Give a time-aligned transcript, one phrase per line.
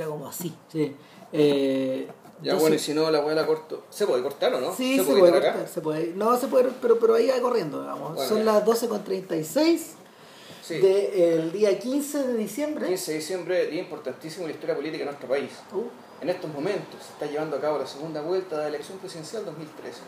[0.00, 0.54] era como así.
[0.72, 0.94] Sí.
[1.32, 2.06] Eh,
[2.42, 3.84] Ya entonces- bueno, y si no, la weá la corto.
[3.90, 4.74] ¿Se puede cortar o no?
[4.74, 6.12] Sí, se, puede puede cortar, se puede.
[6.14, 8.14] No, se puede, pero, pero ahí va corriendo, digamos.
[8.14, 8.44] Bueno, Son ya.
[8.44, 9.94] las 12.36
[10.62, 10.78] Sí.
[10.78, 12.86] del día 15 de diciembre.
[12.86, 15.50] 15 de diciembre, día importantísimo en la historia política de nuestro país.
[15.72, 15.82] Uh,
[16.22, 19.42] En estos momentos se está llevando a cabo la segunda vuelta de la elección presidencial
[19.44, 20.00] 2013,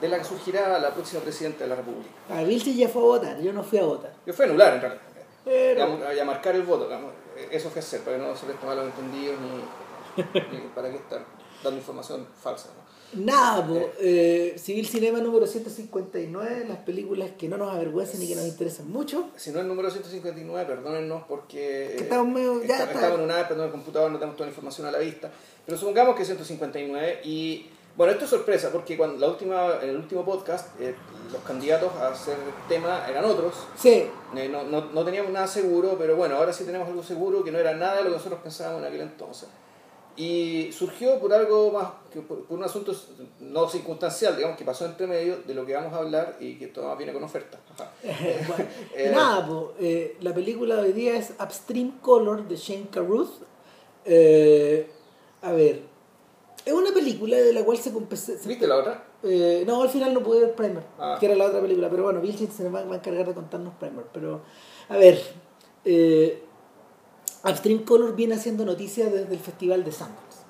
[0.00, 2.08] de la que surgirá la próxima presidenta de la República.
[2.30, 4.12] a Vilche ya fue a votar, yo no fui a votar.
[4.24, 5.02] Yo fui a anular en realidad.
[5.44, 6.84] Pero, Y a, y a marcar el voto.
[6.84, 7.10] digamos.
[7.50, 10.22] Eso fue hacer, para que no se presten malos entendidos ni,
[10.58, 11.24] ni para qué estar
[11.62, 12.68] dando información falsa.
[12.76, 12.90] ¿no?
[13.12, 18.36] nada, po, eh, Civil Cinema número 159, las películas que no nos avergüenzan y que
[18.36, 19.30] nos interesan mucho.
[19.36, 22.92] Si no es el número 159, perdónennos porque Que estamos medio- ya está.
[22.92, 25.30] estamos en una en el computador, no tenemos toda la información a la vista.
[25.66, 29.90] Pero supongamos que es 159 y bueno, esto es sorpresa porque cuando la última, en
[29.90, 30.94] el último podcast eh,
[31.32, 32.36] los candidatos a hacer
[32.68, 33.54] tema eran otros.
[33.76, 37.42] Sí, Eh, no, no, no teníamos nada seguro, pero bueno, ahora sí tenemos algo seguro
[37.44, 39.48] que no era nada de lo que nosotros pensábamos en aquel entonces.
[40.16, 42.92] Y surgió por algo más, que por, por un asunto
[43.38, 46.66] no circunstancial, digamos, que pasó entre medio de lo que vamos a hablar y que
[46.66, 47.58] todo viene con oferta.
[48.02, 52.88] Bueno, Eh, nada, po, eh, la película de hoy día es Upstream Color de Shane
[52.90, 53.30] Carruth.
[54.04, 54.90] Eh,
[55.42, 55.82] a ver,
[56.64, 59.04] es una película de la cual se, compe- se- ¿Viste la otra?
[59.22, 61.16] Eh, no, al final no pude ver Primer, Ah.
[61.18, 63.74] que era la otra película, pero bueno, Vilchin se va, va a encargar de contarnos
[63.74, 64.04] Primer.
[64.12, 64.42] Pero,
[64.88, 65.20] a ver,
[65.84, 66.42] eh,
[67.44, 70.40] Upstream Color viene haciendo noticias desde el Festival de Sundance,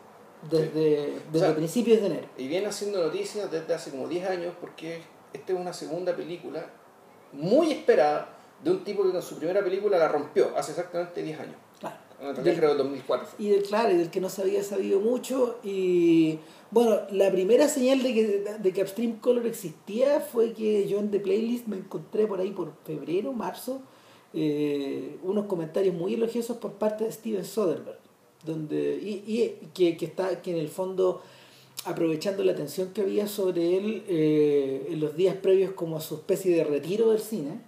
[0.50, 2.26] desde, desde sea, principios de enero.
[2.36, 6.66] Y viene haciendo noticias desde hace como 10 años porque esta es una segunda película
[7.32, 11.38] muy esperada de un tipo que con su primera película la rompió hace exactamente 10
[11.38, 11.56] años.
[11.78, 11.96] Claro.
[12.20, 13.44] En realidad creo que 2004 fue.
[13.44, 15.58] Y del, claro, y del que no se había sabido mucho.
[15.64, 16.38] Y
[16.70, 21.10] bueno, la primera señal de que, de que Upstream Color existía fue que yo en
[21.10, 23.80] The Playlist me encontré por ahí por febrero, marzo,
[24.34, 27.98] eh, unos comentarios muy elogiosos por parte de Steven Soderbergh.
[28.44, 31.20] Donde, y, y que, que está que en el fondo
[31.84, 36.16] aprovechando la atención que había sobre él eh, en los días previos como a su
[36.16, 37.60] especie de retiro del cine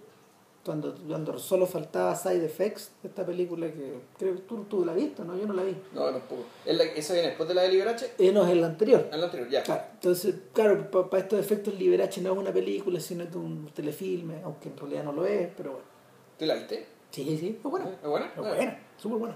[0.65, 5.23] cuando, cuando solo faltaba Side Effects esta película que creo que tú, tú la viste
[5.23, 5.37] ¿no?
[5.37, 6.43] yo no la vi No, tampoco.
[6.65, 8.13] ¿Es la- ¿Esa viene después de la de Liberace?
[8.17, 9.63] eh, no es el anterior En la anterior, ya.
[9.63, 14.41] Claro, entonces, claro, para estos efectos Liberace no es una película, sino es un telefilme,
[14.43, 15.85] aunque en realidad no lo es, pero bueno.
[16.39, 16.85] ¿Tú la viste?
[17.11, 17.89] Sí, sí, es bueno.
[18.01, 18.27] ¿Es buena?
[18.27, 19.35] Es buena, súper buena.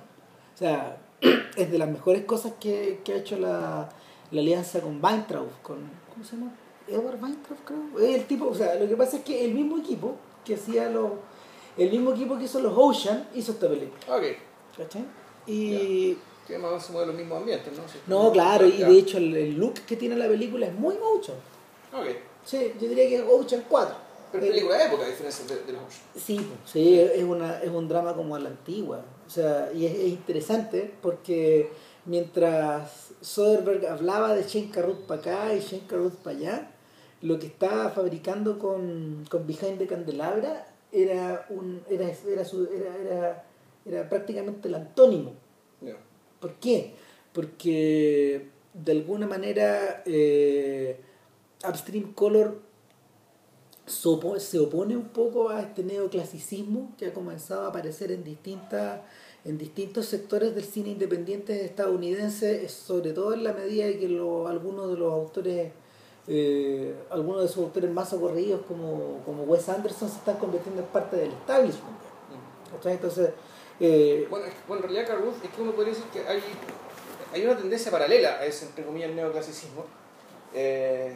[0.54, 0.98] O sea,
[1.58, 3.90] es de las mejores cosas que, que ha hecho la,
[4.32, 5.78] la alianza con Weintraub, con,
[6.14, 6.54] ¿cómo se llama?
[6.88, 8.00] Edward Weintraub, creo.
[8.00, 10.16] Es el tipo, o sea, lo que pasa es que el mismo equipo
[10.48, 11.12] que hacía los,
[11.78, 14.24] el mismo equipo que hizo los Ocean, hizo esta película, Ok.
[14.78, 15.06] ¿cachai?
[15.46, 16.18] Y...
[16.48, 17.84] Que más o menos se mueve los mismos ambientes, ¿no?
[17.88, 18.00] Sí.
[18.08, 21.38] No, claro, y de hecho el, el look que tiene la película es muy Ocean.
[21.94, 22.08] Ok.
[22.46, 23.96] Sí, yo diría que es Ocean 4.
[24.32, 26.02] Pero es película de época, a diferencia de, de los Ocean.
[26.16, 29.02] Sí, sí, es, una, es un drama como a la antigua.
[29.26, 31.70] O sea, y es, es interesante porque
[32.06, 36.72] mientras Soderbergh hablaba de Shane Carruth para acá y Shane Carruth para allá,
[37.22, 42.96] lo que estaba fabricando con, con Behind the Candelabra era, un, era, era, su- era,
[42.98, 43.46] era,
[43.86, 45.34] era prácticamente el antónimo.
[46.40, 46.94] ¿Por qué?
[47.34, 51.00] Porque de alguna manera eh,
[51.68, 52.60] Upstream Color
[53.86, 58.24] se opo- se opone un poco a este neoclasicismo que ha comenzado a aparecer en
[58.24, 59.02] distintas
[59.46, 64.48] en distintos sectores del cine independiente estadounidense, sobre todo en la medida de que lo-
[64.50, 65.72] algunos de los autores,
[66.28, 70.88] eh, algunos de sus autores más socorridos como, como Wes Anderson se están convirtiendo en
[70.88, 71.98] parte del establishment.
[72.72, 72.94] ¿cachai?
[72.94, 73.30] Entonces,
[73.80, 76.42] eh, Bueno, es en realidad Carruth es que uno podría decir que hay,
[77.34, 79.86] hay una tendencia paralela a ese, entre comillas, neoclasicismo.
[80.54, 81.16] eh,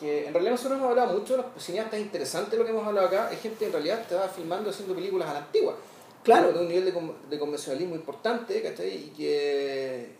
[0.00, 3.06] que en realidad nosotros hemos hablado mucho de los cineastas interesantes lo que hemos hablado
[3.06, 3.28] acá.
[3.28, 5.76] Hay gente que en realidad estaba filmando haciendo películas a la antigua.
[6.24, 6.52] Claro.
[6.52, 8.88] De un nivel de, de convencionalismo importante, ¿cachai?
[8.92, 10.16] Y que,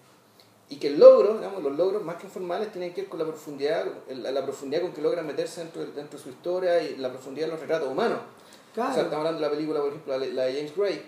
[0.68, 3.26] y que el logro, digamos, los logros más que informales tienen que ver con la
[3.26, 7.10] profundidad, la, profundidad con que logran meterse dentro de, dentro de su historia y la
[7.10, 8.18] profundidad de los retratos humanos.
[8.72, 11.02] claro, O sea, estamos hablando de la película, por ejemplo, la, de James Gray,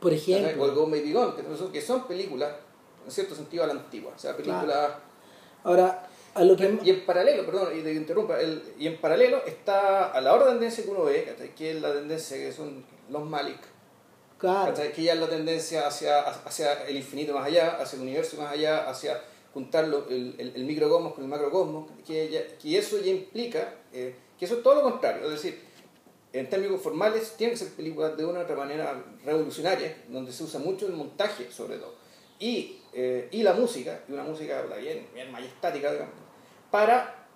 [0.00, 1.32] por o el ejemplo, Go Maybe Gone,
[1.72, 2.52] que son, películas,
[3.04, 4.12] en cierto sentido, a la antigua.
[4.14, 4.90] O sea, películas...
[5.62, 6.78] ahora, a lo que...
[6.82, 10.48] Y en paralelo, perdón, y te interrumpa, el- y en paralelo está a la otra
[10.48, 13.60] tendencia que uno ve, que es la tendencia que son los Malik,
[14.92, 18.52] Que ya es la tendencia hacia, hacia el infinito más allá, hacia el universo más
[18.52, 19.20] allá, hacia
[19.54, 24.44] juntar el, el, microcosmos con el macrocosmos, que, ya- que eso ya implica eh, que
[24.44, 25.58] eso es todo lo contrario, es decir,
[26.34, 30.60] en términos formales tienen que ser películas de una otra manera revolucionaria, donde se usa
[30.60, 31.94] mucho el montaje sobre todo,
[32.38, 36.14] y, eh, y la música, y una música bien, majestática, digamos,
[36.70, 37.26] para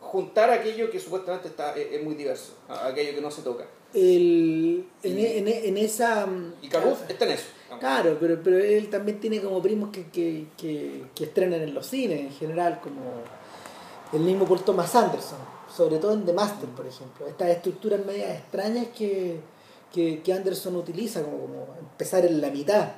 [0.00, 3.66] juntar aquello que supuestamente está, es, muy diverso, aquello que no se toca.
[3.94, 6.26] El, en, en, en esa...
[6.60, 7.46] Y Carruth está en eso.
[7.78, 11.86] Claro, pero, pero él también tiene como primos que, que, que, que estrenan en los
[11.86, 13.00] cines en general, como
[14.12, 15.38] el mismo por Thomas Anderson,
[15.74, 17.26] sobre todo en The Master, por ejemplo.
[17.26, 19.40] Estas estructuras medias extrañas que,
[19.92, 22.92] que, que Anderson utiliza, como, como empezar en la mitad,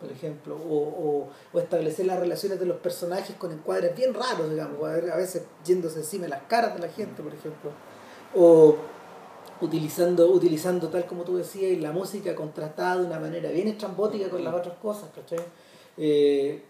[0.00, 4.50] por ejemplo, o, o, o, establecer las relaciones de los personajes con encuadres bien raros,
[4.50, 7.70] digamos, a veces yéndose encima de las caras de la gente, por ejemplo,
[8.34, 8.76] o
[9.60, 14.44] utilizando, utilizando tal como tú decías, la música contrastada de una manera bien estrambótica con
[14.44, 15.44] las otras cosas, ¿cachai?
[15.96, 16.62] Eh,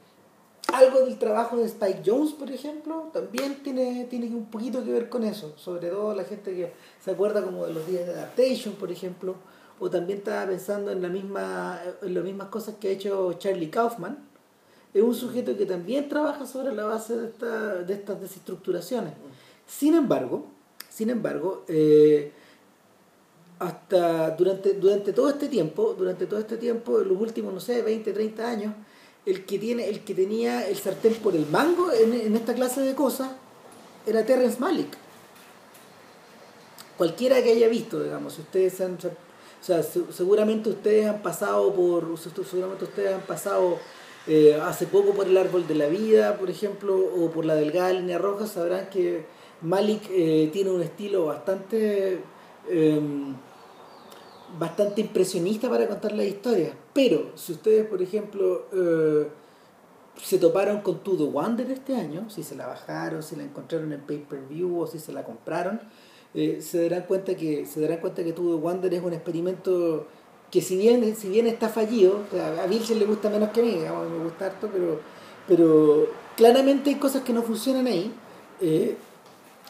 [0.73, 5.09] algo del trabajo de Spike Jones, por ejemplo, también tiene, tiene un poquito que ver
[5.09, 6.73] con eso, sobre todo la gente que
[7.03, 9.37] se acuerda como de los días de Adaptation, por ejemplo,
[9.79, 13.71] o también estaba pensando en, la misma, en las mismas cosas que ha hecho Charlie
[13.71, 14.27] Kaufman,
[14.93, 19.13] es un sujeto que también trabaja sobre la base de, esta, de estas desestructuraciones.
[19.67, 20.47] Sin embargo,
[20.89, 22.33] sin embargo, eh,
[23.59, 27.83] hasta durante, durante todo este tiempo, durante todo este tiempo, en los últimos, no sé,
[27.83, 28.75] 20, 30 años,
[29.25, 32.81] el que, tiene, el que tenía el sartén por el mango en, en esta clase
[32.83, 33.31] de cosas
[34.07, 34.97] era Terrence Malick.
[36.97, 42.17] Cualquiera que haya visto, digamos, si ustedes han, o sea, seguramente ustedes han pasado por,
[42.19, 43.79] seguramente ustedes han pasado
[44.27, 47.93] eh, hace poco por el árbol de la vida, por ejemplo, o por la delgada
[47.93, 49.27] línea roja, sabrán que
[49.61, 52.21] Malik eh, tiene un estilo bastante
[52.69, 53.01] eh,
[54.59, 56.73] bastante impresionista para contar la historia.
[56.93, 59.29] Pero si ustedes, por ejemplo, eh,
[60.23, 63.93] se toparon con To The Wonder este año, si se la bajaron, si la encontraron
[63.93, 65.81] en pay-per-view o si se la compraron,
[66.35, 70.07] eh, se darán cuenta que se darán cuenta que To The Wonder es un experimento
[70.51, 72.21] que si bien, si bien está fallido,
[72.63, 75.01] a Vilchen le gusta menos que a mí, digamos, me gusta harto, pero,
[75.49, 76.07] pero
[76.37, 78.13] claramente hay cosas que no funcionan ahí.
[78.61, 78.97] Eh,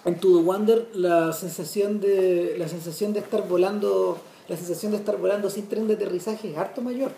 [0.05, 4.99] en To The Wonder la sensación de la sensación de estar volando la sensación de
[4.99, 7.13] estar volando sin tren de aterrizaje es harto mayor.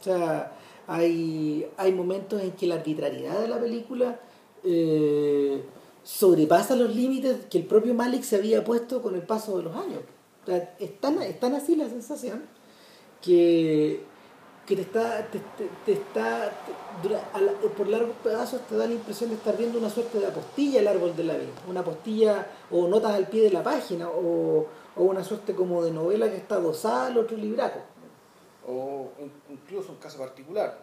[0.00, 0.52] O sea,
[0.86, 4.20] hay, hay momentos en que la arbitrariedad de la película
[4.64, 5.62] eh,
[6.02, 9.76] sobrepasa los límites que el propio Malik se había puesto con el paso de los
[9.76, 10.00] años.
[10.46, 12.44] O es tan, así la sensación
[13.20, 14.00] que,
[14.64, 15.40] que te está, te,
[15.84, 16.52] te, está
[17.02, 20.78] te, por largos pedazos te da la impresión de estar viendo una suerte de apostilla
[20.78, 24.66] el árbol de la vida, una apostilla o notas al pie de la página o,
[24.96, 27.80] o una suerte como de novela que está dosada al otro libraco.
[28.66, 29.10] O
[29.50, 30.78] incluso un caso particular,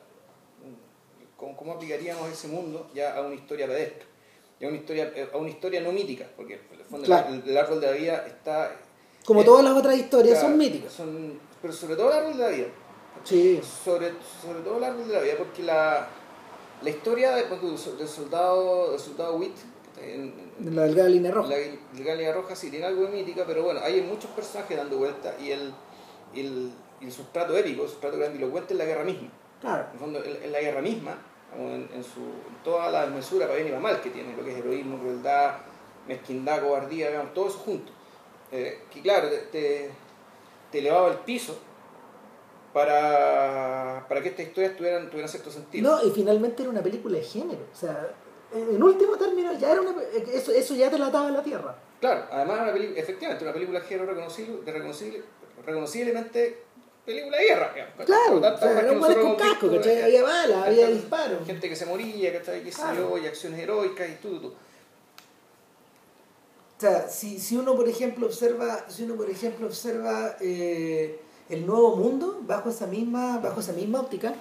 [1.35, 4.05] ¿cómo, cómo aplicaríamos ese mundo ya a una historia pedestre?
[4.59, 7.33] Ya a una historia, a una historia no mítica, porque en el fondo claro.
[7.33, 8.71] el, el, árbol de la vida está...
[9.25, 10.93] Como eh, todas las otras historias son míticas.
[10.93, 12.67] Son, pero sobre todo el árbol de la vida.
[13.23, 13.61] Sí.
[13.83, 16.07] Sobre, sobre todo el árbol de la vida, porque la,
[16.81, 17.43] la historia de,
[18.07, 19.55] soldado, del soldado Witt
[20.03, 21.49] en, en, la delgada línea roja.
[21.49, 21.57] La
[21.93, 25.35] delgada línea roja sí tiene algo de mítica, pero bueno, hay muchos personajes dando vueltas
[25.41, 25.73] y el,
[26.35, 26.71] el,
[27.01, 29.29] el sustrato épico, el sustrato grandilocuente es la guerra misma.
[29.61, 29.85] Claro.
[29.85, 31.17] En el fondo, en, la guerra misma,
[31.57, 34.43] en, en, su, en toda la mesura para bien y para mal que tiene, lo
[34.43, 35.55] que es heroísmo, crueldad,
[36.07, 37.91] mezquindad, cobardía, digamos, todo eso junto.
[38.51, 39.89] Eh, que claro, te,
[40.71, 41.57] te elevaba el piso
[42.73, 45.91] para, para que estas historias tuvieran, tuvieran cierto sentido.
[45.91, 47.61] No, y finalmente era una película de género.
[47.71, 48.11] O sea,
[48.53, 49.93] en último término, ya era una,
[50.33, 51.75] eso, eso ya te la daba la tierra.
[51.99, 55.23] Claro, además una película, efectivamente, una película género reconocible, de reconocible,
[55.65, 56.63] reconociblemente
[57.05, 57.71] película de guerra.
[57.73, 60.01] Digamos, claro, o sea, eran buenas con casco, ¿cachai?
[60.03, 61.45] Había balas, había disparos.
[61.45, 62.63] Gente que se moría, ¿cachai?
[62.63, 63.17] Que claro.
[63.17, 64.53] y acciones heroicas y todo, todo.
[66.77, 71.65] O sea, si, si uno por ejemplo observa, si uno por ejemplo observa eh, el
[71.65, 74.33] nuevo mundo bajo esa misma, bajo esa misma óptica,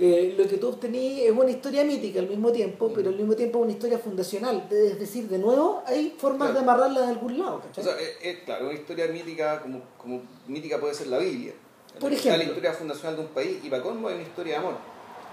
[0.00, 3.36] eh, lo que tú obtenías es una historia mítica al mismo tiempo, pero al mismo
[3.36, 4.66] tiempo una historia fundacional.
[4.70, 6.54] Es decir, de nuevo hay formas claro.
[6.54, 7.60] de amarrarla de algún lado.
[7.60, 7.84] ¿cachai?
[7.84, 11.52] O sea, es, es, claro, una historia mítica, como, como mítica puede ser la Biblia.
[11.98, 12.38] Por ejemplo.
[12.38, 14.74] la historia fundacional de un país y para colmo hay una historia de amor.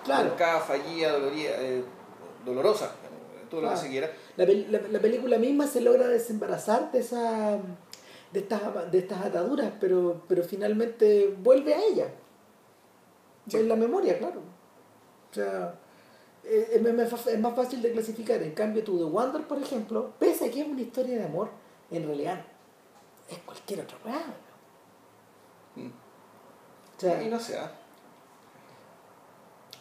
[0.04, 0.36] Claro.
[0.38, 1.84] Cada fallida, doloría, eh,
[2.46, 2.92] dolorosa,
[3.50, 4.12] todo lo que se quiera.
[4.36, 7.60] La, la, la, película misma se logra desembarazar de esa
[8.32, 12.08] de estas, de estas ataduras, pero, pero finalmente vuelve a ella.
[13.48, 13.58] Sí.
[13.58, 14.42] En la memoria, claro.
[15.38, 15.75] Sea,
[16.44, 18.41] es, es, más fácil de clasificar.
[18.41, 21.50] En cambio, tú, The Wonder, por ejemplo, pese a que es una historia de amor,
[21.91, 22.46] en realidad
[23.29, 24.20] es cualquier otra cosa.
[25.75, 25.88] Mm.
[25.88, 27.72] O sea, y no sea.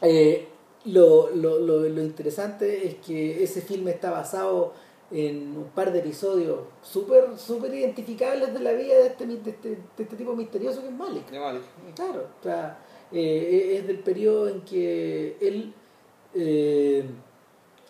[0.03, 0.49] Eh,
[0.85, 4.75] lo, lo, lo, lo interesante es que ese filme está basado
[5.11, 9.69] en un par de episodios súper super identificables de la vida de este, de este,
[9.71, 11.31] de este tipo misterioso que es Malik.
[11.31, 11.63] De Malik.
[11.95, 12.79] Claro, o sea,
[13.13, 15.73] eh, es del periodo en que él
[16.35, 17.05] eh,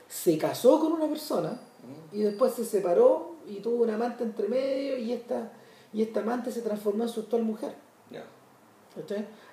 [0.08, 1.60] se casó con una persona
[2.12, 5.52] y después se separó y tuvo un amante entre medio y esta,
[5.92, 7.74] y esta amante se transformó en su actual mujer.
[8.10, 8.24] Yeah.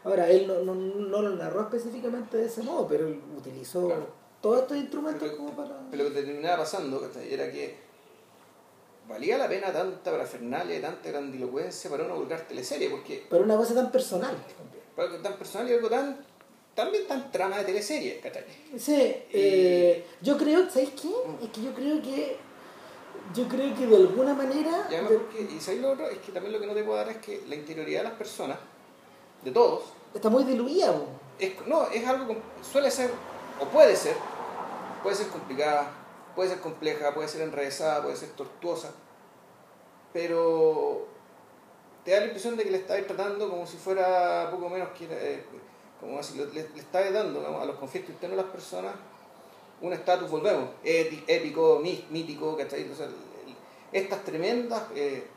[0.04, 4.08] Ahora, él no, no, no lo narró específicamente de ese modo, pero él utilizó Claro.
[4.42, 5.80] todos estos instrumentos Pero- como para...
[5.92, 7.76] Pero lo que terminaba pasando era que
[9.08, 13.58] valía la pena tanta parafernalia y tanta grandilocuencia para una vulgar teleserie, porque Para una
[13.58, 14.36] cosa tan personal.
[14.98, 16.26] Algo tan personal y algo tan
[16.76, 18.46] también tan trama de teleserie, ¿cachai?
[18.78, 18.96] Sí,
[19.32, 21.10] eh, yo creo, ¿sabéis qué?
[21.44, 22.38] Es que yo creo que
[23.34, 26.10] yo creo que de alguna manera Y además de- porque, y ¿sabes lo otro?
[26.10, 28.18] Es que también lo que no te puedo dar es que la interioridad de las
[28.18, 28.58] personas,
[29.44, 29.84] de todos,
[30.14, 30.92] está muy diluida.
[30.92, 31.06] po.
[31.40, 32.36] es, no, es algo,
[32.72, 33.12] suele ser,
[33.60, 34.16] o puede ser,
[35.04, 35.92] puede ser complicada,
[36.36, 38.92] puede ser compleja, puede ser enrevesada, puede ser tortuosa,
[40.12, 41.08] pero
[42.04, 45.06] te da la impresión de que le estáis tratando como si fuera poco menos que,
[45.10, 45.44] eh,
[46.00, 48.94] como así, le, le, estáis dando digamos, a los conflictos internos de las personas
[49.82, 52.90] un estatus, volvemos, épico, mí- mítico, ¿cachai?
[52.90, 53.08] O sea,
[53.92, 54.84] estas tremendas...
[54.96, 55.28] eh,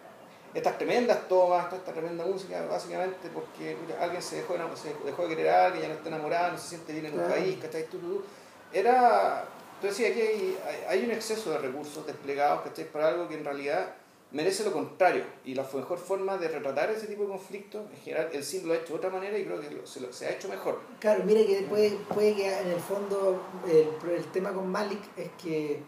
[0.54, 5.50] estas tremendas tomas, esta tremenda música, básicamente porque alguien se dejó, se dejó de querer
[5.50, 7.34] a alguien, ya no está enamorado, no se siente bien en un Claro.
[7.34, 7.84] país, ¿cachai?
[7.88, 8.24] Tu, tu, tu.
[8.72, 9.44] Era,
[9.82, 12.90] tú decías, aquí hay, hay- hay un exceso de recursos desplegados, ¿cachai?
[12.90, 13.90] Para algo que en realidad
[14.32, 15.24] merece lo contrario.
[15.44, 18.72] Y la mejor forma de retratar ese tipo de conflictos, en general, el cine lo
[18.72, 20.80] ha hecho de otra manera y creo que lo- se, lo- se ha hecho mejor.
[21.00, 25.30] Claro, mira que puede, puede que en el fondo el, el tema con Malik es
[25.42, 25.80] que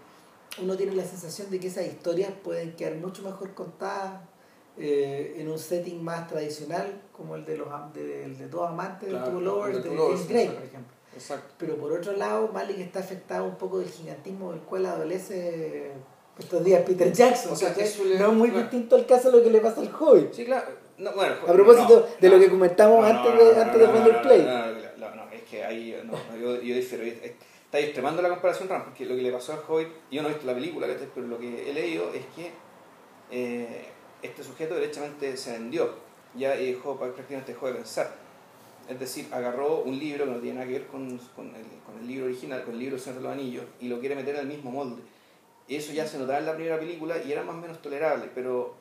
[0.63, 4.23] uno tiene la sensación de que esas historias pueden quedar mucho mejor contadas
[4.77, 9.09] eh, en un setting más tradicional como el de los de, el de dos amantes
[9.09, 10.97] Claro, de Two Lovers de de James Gray, por ejemplo.
[11.15, 11.55] Exacto.
[11.59, 15.93] Pero por otro lado, Malik está afectado un poco del gigantismo del cual adolece
[16.39, 17.53] estos días Peter Jackson.
[17.53, 18.63] O sea, eso le- no es muy claro.
[18.65, 20.33] distinto al caso de lo que le pasa al Hobbit.
[20.33, 20.67] Sí, claro.
[20.99, 22.35] No, bueno, A propósito no, de no.
[22.37, 24.43] lo que comentamos antes de, antes de no, Play.
[24.99, 25.95] No, no, es que ahí
[26.41, 27.05] yo, yo difiero.
[27.05, 27.33] Es-
[27.69, 30.33] Está extremando la comparación Ram, porque lo que le pasó al Hobbit, yo no he
[30.33, 32.51] visto la película, pero lo que he leído es que
[33.31, 33.85] eh,
[34.23, 35.91] este sujeto derechamente se vendió
[36.35, 38.11] ya y dejó, prácticamente dejó de pensar.
[38.89, 41.99] Es decir, agarró un libro que no tiene nada que ver con, con, el, con
[42.01, 44.41] el libro original, con el libro Señor de los Anillos, y lo quiere meter en
[44.41, 45.03] el mismo molde.
[45.69, 48.31] Y eso ya se notaba en la primera película y era más o menos tolerable,
[48.35, 48.75] pero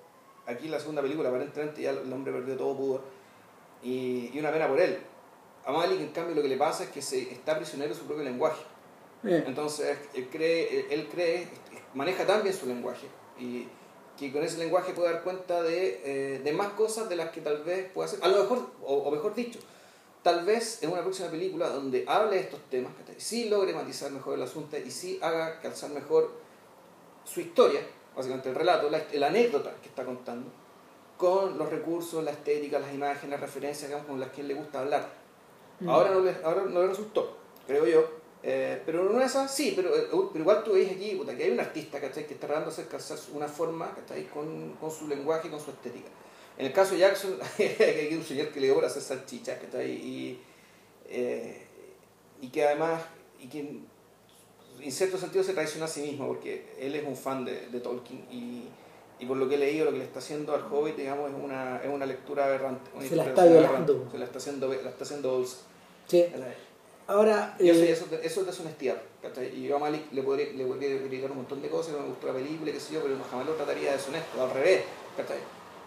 [0.46, 3.01] aquí en la segunda película aparentemente ya el hombre perdió todo pudor
[3.84, 4.98] y, y una pena por él.
[5.65, 8.06] A Malik, en cambio, lo que le pasa es que se está prisionero de su
[8.06, 8.63] propio lenguaje.
[9.24, 11.50] Entonces, él cree, él cree,
[11.94, 13.67] maneja tan bien su lenguaje y
[14.17, 17.41] que con ese lenguaje puede dar cuenta de, eh, de más cosas de las que
[17.41, 18.20] tal vez pueda hacer.
[18.24, 19.60] A lo mejor, o, o mejor dicho,
[20.24, 24.36] tal vez en una próxima película donde hable de estos temas, sí logre matizar mejor
[24.36, 26.32] el asunto y sí haga calzar mejor
[27.27, 27.81] su historia,
[28.15, 30.50] básicamente el relato, la, la anécdota que está contando,
[31.17, 34.53] con los recursos, la estética, las imágenes, las referencias digamos, con las que él le
[34.53, 35.10] gusta hablar.
[35.79, 35.89] mm.
[35.89, 38.17] Ahora no le, ahora no le resultó, creo yo.
[38.43, 41.51] Eh, pero no es así, pero, eh, pero igual tú ves aquí puta, que hay
[41.51, 42.27] un artista ¿cachai?
[42.27, 44.25] que está tratando de hacer una forma ¿cachai?
[44.27, 46.07] Con, con su lenguaje y con su estética.
[46.57, 49.91] En el caso de Jackson, hay un señor que le por hacer salchichas ¿cachai?
[49.91, 50.41] Y,
[51.10, 51.65] eh,
[52.39, 53.01] y que además,
[53.39, 53.79] y que
[54.81, 57.79] en cierto sentido se traiciona a sí mismo, porque él es un fan de, de
[57.79, 58.63] Tolkien y,
[59.19, 61.36] y por lo que he leído, lo que le está haciendo al Hobbit, digamos, es
[61.43, 62.89] una, es una lectura aberrante.
[62.96, 64.07] una Se la está violando.
[64.12, 65.57] Se la está haciendo, la está haciendo dulce.
[66.07, 66.25] Sí.
[67.07, 68.98] Ahora, Y eso, eh, eso, eso es deshonestidad.
[69.55, 72.07] Y yo a Malik le podría, le podría criticar un montón de cosas, no me
[72.10, 74.81] gustó la película, qué sé yo, pero jamás lo trataría de deshonesto, al revés.
[75.15, 75.38] ¿cachai?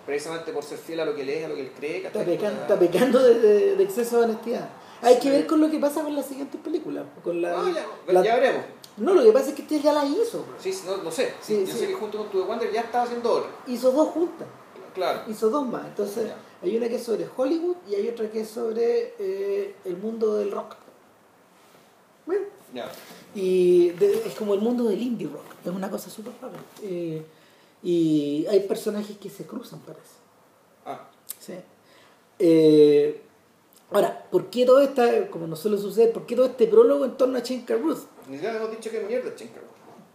[0.06, 1.96] Precisamente por ser fiel a lo que lee, a lo que él cree.
[1.98, 2.36] está, ¿cachai?
[2.36, 4.68] pecan- está pecando de, de- de exceso de honestidad.
[5.02, 5.30] Hay que Sí.
[5.30, 7.04] ver con lo que pasa con las siguientes películas.
[7.22, 8.64] Con la, No, ya, la- ya veremos.
[9.00, 10.38] No, lo que pasa es que este ya las hizo.
[10.44, 10.54] bro.
[10.60, 11.34] Sí, sí, no, lo sé.
[11.40, 11.78] Sí, yo sí.
[11.80, 13.50] sé que junto con tu Wonder ya estaba haciendo otra.
[13.66, 14.46] Hizo dos juntas.
[14.94, 15.22] Claro.
[15.28, 15.86] Hizo dos más.
[15.86, 16.36] Entonces, Ya.
[16.62, 20.36] hay una que es sobre Hollywood y hay otra que es sobre eh, el mundo
[20.36, 20.74] del rock.
[22.26, 22.90] Bueno, Ya.
[23.34, 25.44] y de- es como el mundo del indie rock.
[25.64, 26.58] Es una cosa súper rara.
[26.82, 27.24] Eh,
[27.82, 30.04] y hay personajes que se cruzan, parece.
[30.84, 31.54] Ah, Sí.
[32.38, 33.22] Eh,
[33.92, 37.16] ahora, ¿por qué todo esta, como no suele suceder, por qué todo este prólogo en
[37.16, 37.98] torno a Chen Ruth?
[38.28, 39.62] ni siquiera hemos dicho que mierda, Chenker.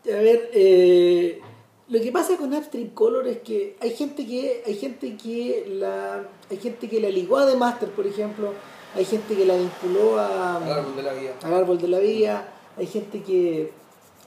[0.05, 1.41] A ver, eh,
[1.89, 6.27] lo que pasa con Upstream Color es que hay gente que hay gente que la
[6.49, 8.53] hay gente que la ligó a The Master, por ejemplo,
[8.95, 11.33] hay gente que la vinculó a, Al árbol de la vida.
[11.43, 13.71] al árbol de la vida, hay gente que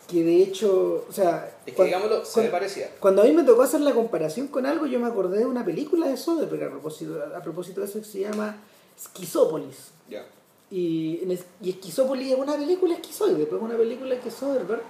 [0.09, 2.91] que de hecho, o sea, Es que cuan- digámoslo, se cuan- me parecía.
[2.99, 5.65] cuando a mí me tocó hacer la comparación con algo, yo me acordé de una
[5.67, 8.57] película de Soderbergh a propósito, a propósito de eso que se llama
[8.99, 9.93] Schizópolis.
[10.09, 10.27] Ya.
[10.71, 14.83] Y, en es- y Esquizópolis es una película esquizoide, pues es una película que Soderbergh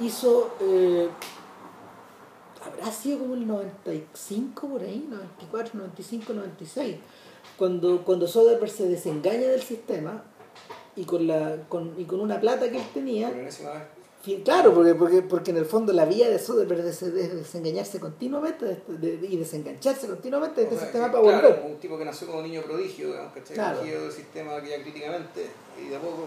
[0.00, 1.08] hizo, eh,
[2.64, 6.96] habrá sido como el 95 por ahí, 94, 95, 96,
[7.58, 10.22] cuando, cuando Soderbergh se desengaña del sistema
[10.96, 13.82] y con, la, con, y con una plata que él tenía, Por enésima vez.
[14.44, 17.98] Claro, porque, porque, porque en el fondo la vía de Soderbergh es des- es desengañarse
[17.98, 21.72] continuamente de de- y desengancharse continuamente de este O sea, sistema que, para claro, volver.
[21.72, 23.54] Un tipo que nació como niño prodigio, digamos, ¿cachai?
[23.56, 23.82] Claro.
[23.82, 25.46] Del sistema que ya críticamente
[25.84, 26.26] y de a poco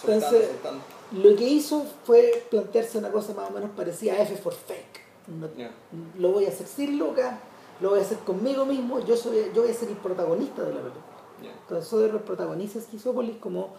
[0.00, 0.84] soltando, Entonces- soltando.
[1.12, 5.00] Lo que hizo fue plantearse una cosa más o menos parecida a F for Fake.
[5.26, 5.72] No- Ya.
[6.18, 7.34] Lo voy a hacer sin lucas,
[7.80, 10.68] lo voy a hacer conmigo mismo, yo soy yo voy a ser el protagonista de
[10.74, 11.04] la película.
[11.42, 11.50] Ya.
[11.50, 13.74] Entonces Soderbergh protagoniza Schizopolis como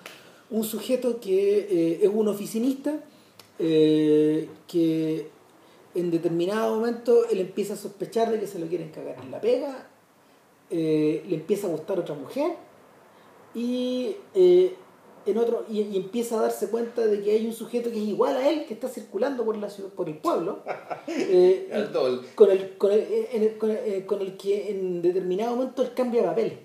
[0.49, 2.99] un sujeto que eh, es un oficinista
[3.59, 5.29] eh, que
[5.95, 9.41] en determinado momento él empieza a sospechar de que se lo quieren cagar en la
[9.41, 9.87] pega,
[10.69, 12.51] eh, le empieza a gustar otra mujer
[13.55, 14.75] y, eh,
[15.25, 18.07] en otro, y, y empieza a darse cuenta de que hay un sujeto que es
[18.07, 20.59] igual a él que está circulando por, la ciudad, por el pueblo.
[21.07, 21.91] eh, El
[22.35, 25.93] con el, con, el, en el- con, el- con el que en determinado momento él
[25.95, 26.59] cambia de papel,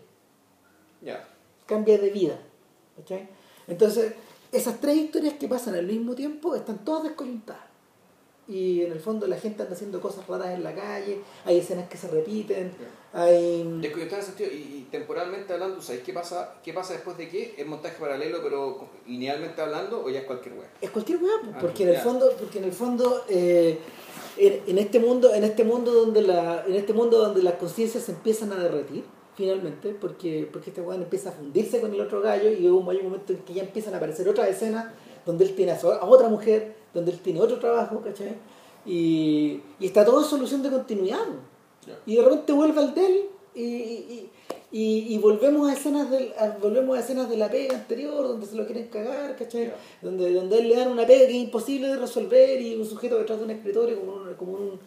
[1.66, 2.38] cambia de vida.
[2.98, 3.28] ¿cachai?
[3.66, 4.12] Entonces,
[4.52, 7.62] esas tres historias que pasan al mismo tiempo están todas desconectadas.
[8.48, 11.88] Y en el fondo la gente anda haciendo cosas raras en la calle, hay escenas
[11.88, 12.72] que se repiten,
[13.12, 13.62] hay...
[13.80, 17.28] Desconectado en el sentido, y, y temporalmente hablando, ¿sabes qué pasa, qué pasa después de
[17.28, 17.54] qué?
[17.56, 20.68] ¿Es montaje paralelo, pero linealmente hablando, o ya es cualquier wea?
[20.80, 23.78] Es cualquier weá, Ah, porque en el fondo, porque en el fondo, eh,
[24.36, 28.02] en, en este mundo, en este mundo donde la, en este mundo donde las conciencias
[28.04, 29.04] se empiezan a derretir,
[29.42, 32.84] finalmente, porque, porque este weón empieza a fundirse con el otro gallo y hay un
[32.84, 34.86] momento en que ya empiezan a aparecer otras escenas
[35.26, 38.36] donde él tiene a, su- a otra mujer, donde él tiene otro trabajo, ¿cachai?
[38.86, 41.26] Y, y está todo en solución de continuidad.
[42.06, 44.30] Y de repente vuelve al del y, y,
[44.70, 48.46] y, y volvemos a escenas del, a- volvemos a escenas de la pega anterior donde
[48.46, 49.72] se lo quieren cagar, ¿cachai?
[50.00, 53.18] Donde, donde él le dan una pega que es imposible de resolver y un sujeto
[53.18, 54.80] detrás de un escritorio como un, como un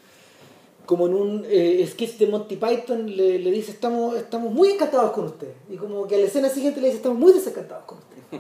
[0.86, 1.88] como en un eh,
[2.20, 6.16] de Monty Python le, le dice estamos, estamos muy encantados con usted y como que
[6.16, 8.40] a la escena siguiente le dice estamos muy desencantados con usted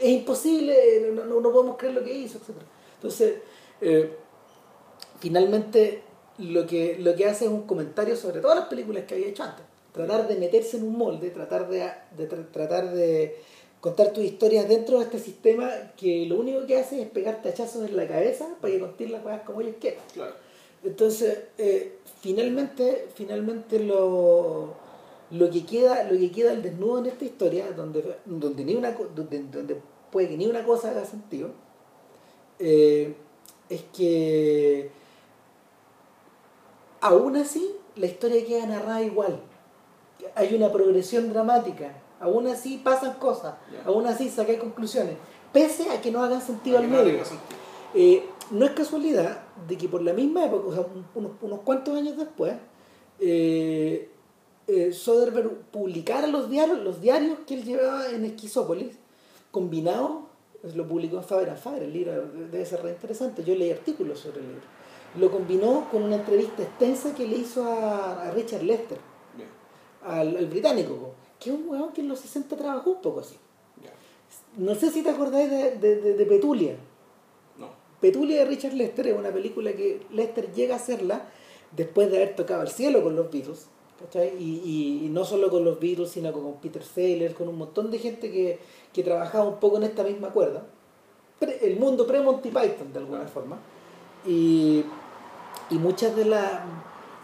[0.00, 2.50] es imposible no, no, no podemos creer lo que hizo etc
[2.96, 3.34] entonces
[3.80, 4.10] eh,
[5.20, 6.02] finalmente
[6.38, 9.42] lo que, lo que hace es un comentario sobre todas las películas que había hecho
[9.42, 9.64] antes.
[9.92, 13.36] Tratar de meterse en un molde, tratar de, de tra- tratar de
[13.80, 17.88] contar tus historias dentro de este sistema que lo único que hace es pegarte hachazos
[17.88, 20.00] en la cabeza para que contes las cosas como ellos quieran.
[20.12, 20.34] Claro.
[20.86, 24.74] Entonces, eh, finalmente, finalmente lo,
[25.32, 28.92] lo que queda, lo que queda al desnudo en esta historia, donde, donde, ni una,
[28.92, 29.80] donde, donde
[30.12, 31.50] puede que ni una cosa haga sentido,
[32.60, 33.16] eh,
[33.68, 34.90] es que
[37.00, 39.40] aún así la historia queda narrada igual.
[40.36, 45.16] Hay una progresión dramática, aún así pasan cosas, aún así sacan conclusiones,
[45.52, 47.22] pese a que no hagan sentido al no medio.
[47.92, 51.60] Eh, no es casualidad de que por la misma época, o sea, un- unos, unos
[51.60, 52.54] cuantos años después,
[53.20, 54.08] eh,
[54.68, 58.96] eh, Soderbergh publicara los diarios, los diarios que él llevaba en Esquizópolis,
[59.50, 60.24] combinados,
[60.74, 62.12] lo publicó en Faber and Faber, el libro
[62.50, 64.62] debe ser re interesante, yo leí artículos sobre el libro.
[65.18, 68.98] Lo combinó con una entrevista extensa que le hizo a, a Richard Lester,
[70.04, 73.36] al, al británico, que es un weón que en los 60 trabajó un poco así.
[74.58, 76.76] No sé si te acordáis de, de- de- de Petulia.
[78.06, 81.26] Petulia de Richard Lester es una película que Lester llega a hacerla
[81.76, 83.66] después de haber tocado el cielo con los Beatles.
[84.38, 87.98] Y, y- no solo con los Beatles, sino con Peter Saylor, con un montón de
[87.98, 88.60] gente que,
[88.92, 90.64] que trabajaba un poco en esta misma cuerda.
[91.40, 93.58] El mundo pre-Monty Python, de alguna forma.
[94.24, 94.84] Y,
[95.70, 96.60] y muchas de las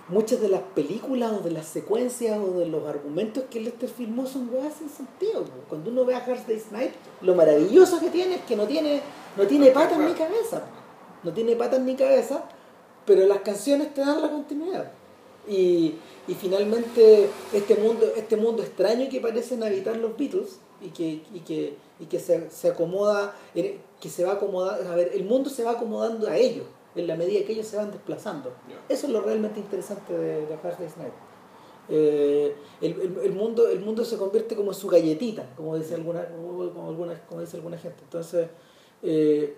[0.08, 4.26] muchas de las películas o de las secuencias o de los argumentos que Lester filmó
[4.26, 5.44] son weas sin sentido.
[5.68, 9.00] Cuando uno ve a Hard Day's Night, lo maravilloso que tiene es que no tiene,
[9.36, 10.62] no tiene patas ni cabeza.
[11.22, 12.44] No tiene patas ni cabeza,
[13.06, 14.90] pero las canciones te dan la continuidad.
[15.48, 15.94] Y,
[16.28, 21.40] y finalmente este mundo, este mundo extraño que parecen habitar los Beatles y que, y
[21.46, 25.48] que, y que se, se acomoda, en- que se va acomodando, a ver, el mundo
[25.48, 28.52] se va acomodando a ellos en la medida que ellos se van desplazando.
[28.88, 31.12] Eso es lo realmente interesante de, de Hard Day's Night.
[31.88, 35.94] Eh, el, el- el mundo, el mundo se convierte como en su galletita, como dice
[35.94, 37.98] alguna, como, alguna, como dice alguna gente.
[38.04, 38.48] Entonces,
[39.02, 39.56] eh,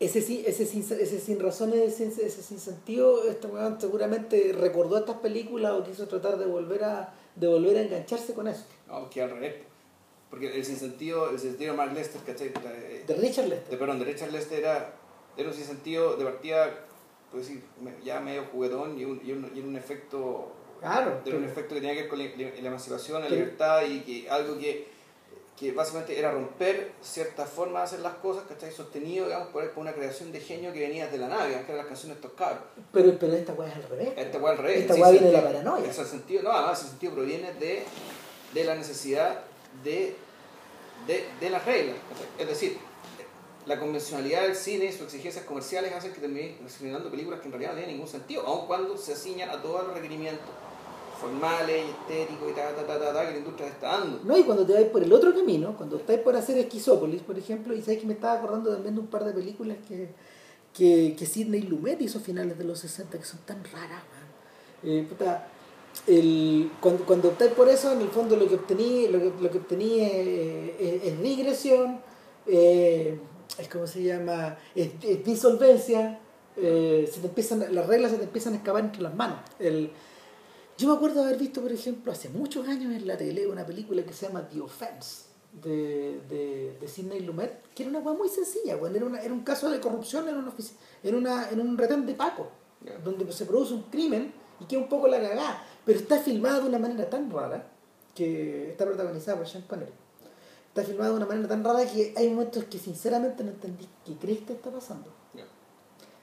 [0.00, 5.16] ese, ese, sin, ese sin razones, ese, ese sin sentido, este weón seguramente recordó estas
[5.18, 8.64] películas o quiso tratar de volver a, de volver a engancharse con eso.
[8.88, 9.54] No, que al revés.
[10.28, 12.48] Porque el sinsentido, el sinsentido de Mark Lester, ¿cachai?
[13.06, 13.78] De Richard de, Lester.
[13.78, 14.94] perdón, de Richard Lester era,
[15.36, 16.70] era un sinsentido de partida,
[17.30, 21.20] pues decir, me- ya medio juguetón y un, y un, y un efecto Claro.
[21.24, 24.28] de un efecto que tenía que ver con la, la emancipación, la libertad y que
[24.30, 24.86] algo que,
[25.58, 28.70] que básicamente era romper ciertas formas de hacer las cosas, ¿cachai?
[28.70, 31.76] Sostenido, digamos, por, por una creación de genio que venía de la nave, que eran
[31.78, 32.64] las canciones de estos cabros.
[32.92, 34.12] pero, pero esta weá es al revés.
[34.16, 34.80] Este weá al revés.
[34.82, 35.90] Esta ese weá viene de la sentido- paranoia.
[35.90, 37.82] Ese sentido, no, además ese sentido proviene de,
[38.52, 39.40] de la necesidad
[39.82, 40.16] de,
[41.06, 41.96] de, de las reglas.
[42.10, 42.26] ¿cachai?
[42.38, 42.78] Es decir,
[43.66, 47.52] la convencionalidad del cine y sus exigencias comerciales hacen que terminen generando películas que en
[47.52, 50.44] realidad no tienen ningún sentido, aun cuando se ciñan a todos los requerimientos
[51.20, 54.20] formales, estéticos y ta, ta, ta, ta, ta, que la industria está dando.
[54.24, 57.38] No, y cuando te vas por el otro camino, cuando estás por hacer Esquizópolis, por
[57.38, 60.08] ejemplo, y sabes que me estaba acordando también de un par de películas que,
[60.74, 64.02] que, que Sidney Lumet hizo a finales de los 60, que son tan raras.
[64.82, 65.48] Eh, puta,
[66.06, 69.50] el, cuando, cuando optáis por eso, en el fondo lo que obtení, lo que, lo
[69.50, 72.00] que obtení es, es- es digresión,
[72.46, 73.18] eh,
[73.58, 76.18] es como se llama, es, es disolvencia,
[76.56, 79.38] eh, se te empiezan, las reglas se te empiezan a escapar entre las manos.
[79.58, 79.90] El,
[80.76, 83.64] yo me acuerdo de haber visto, por ejemplo, hace muchos años en la tele una
[83.64, 85.24] película que se llama The Offense
[85.62, 89.32] de, de, de Sidney Lumet, que era una cosa muy sencilla, bueno, era, una- era
[89.32, 90.52] un caso de corrupción en, una
[91.04, 92.48] en, una, en un retén de Paco,
[93.04, 96.66] donde se produce un crimen y queda un poco la cagada, pero está filmada de
[96.68, 97.70] una manera tan rara
[98.14, 99.92] que está protagonizada por Sean Connery.
[100.74, 104.14] Está filmada de una manera tan rara que hay momentos que sinceramente no entendí qué
[104.16, 105.06] crees que está pasando.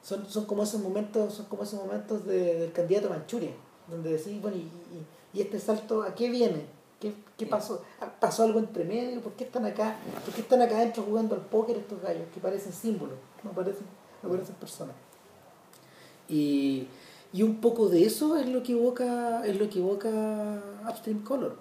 [0.04, 3.52] Son, son como esos momentos, son como esos momentos de- del candidato Manchuria,
[3.88, 6.66] donde decís, bueno, y, y- y este salto a qué viene?
[7.00, 7.82] ¿Qué, qué pasó?
[8.02, 9.22] Ah, ¿Pasó algo entre medio?
[9.22, 9.96] ¿Por qué están acá?
[10.26, 13.16] ¿Por qué están acá adentro jugando al póker estos gallos que parecen símbolos?
[13.44, 13.86] No parecen,
[14.22, 14.96] no parecen personas.
[16.28, 16.88] Y,
[17.34, 21.56] y un poco de eso es lo que evoca, es lo que evoca Upstream Color.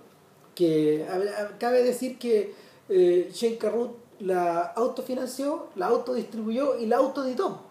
[0.55, 2.53] Que a ver, a- cabe decir que
[2.91, 7.63] eh, Shane Carruth la autofinanció, la autodistribuyó y la autoeditó.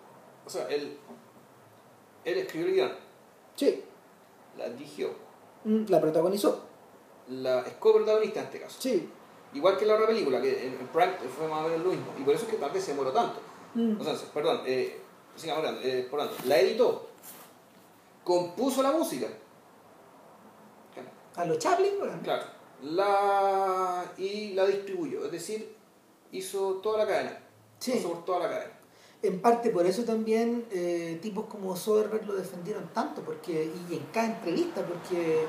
[0.46, 0.98] O sea, él,
[2.26, 2.92] él escribió el guion,
[3.56, 3.84] Sí,
[4.58, 5.12] la dirigió,
[5.66, 6.64] mm, la protagonizó.
[7.28, 8.78] la es coprotagonista en este caso.
[8.82, 9.08] Sí.
[9.54, 12.06] Igual que la otra película, que en, en Prime fue más o menos lo mismo.
[12.18, 13.40] Y por eso es que tal vez se demoró tanto.
[13.76, 14.00] Mm.
[14.00, 15.00] O sea, perdón, eh,
[15.36, 15.88] sigamos hablando.
[15.88, 17.08] eh, por tanto, la editó,
[18.24, 19.28] compuso la música,
[21.36, 22.44] A los Chaplin, claro,
[22.84, 25.26] la, y la distribuyó.
[25.26, 25.76] Es decir,
[26.32, 27.40] hizo toda la cadena.
[27.80, 27.94] Sí.
[27.94, 28.80] Pasó por toda la cadena.
[29.22, 34.06] En parte por eso también eh, tipos como Soderbergh lo defendieron tanto, porque y en
[34.14, 35.46] cada entrevista, porque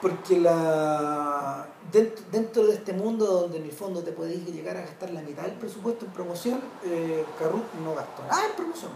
[0.00, 4.80] porque la dentro, dentro de este mundo donde en el fondo te podéis llegar a
[4.80, 8.90] gastar la mitad del presupuesto en promoción, eh, Carruth no gastó nada en promoción.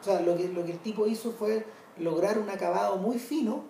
[0.00, 1.66] O sea, lo que, lo que el tipo hizo fue
[1.98, 3.64] lograr un acabado muy fino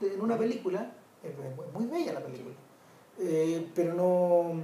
[0.00, 0.92] en una película,
[1.24, 2.54] es muy, muy bella la película,
[3.18, 4.62] Eh, pero no,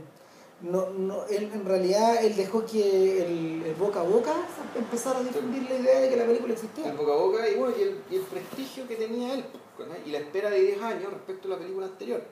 [0.62, 4.33] no, no él, en realidad él dejó que el, el boca a boca
[4.77, 6.90] empezara a difundir la idea de que la película existía.
[6.90, 9.44] El boca a boca y bueno, y el, y el prestigio que tenía él.
[9.79, 9.87] ¿no?
[10.07, 12.23] Y la espera de 10 años respecto a la película anterior.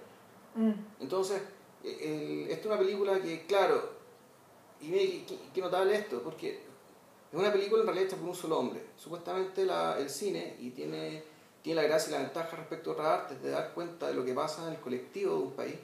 [0.54, 0.72] Mm.
[1.00, 1.40] Entonces,
[1.84, 3.96] el- esta es una película que, claro,
[4.80, 6.60] y mire qué, qué notable esto, porque
[7.32, 8.82] es una película en realidad hecha por un solo hombre.
[8.96, 11.22] Supuestamente la, el cine, y tiene,
[11.62, 14.24] tiene la gracia y la ventaja respecto a otras artes de dar cuenta de lo
[14.24, 15.76] que pasa en el colectivo de un país,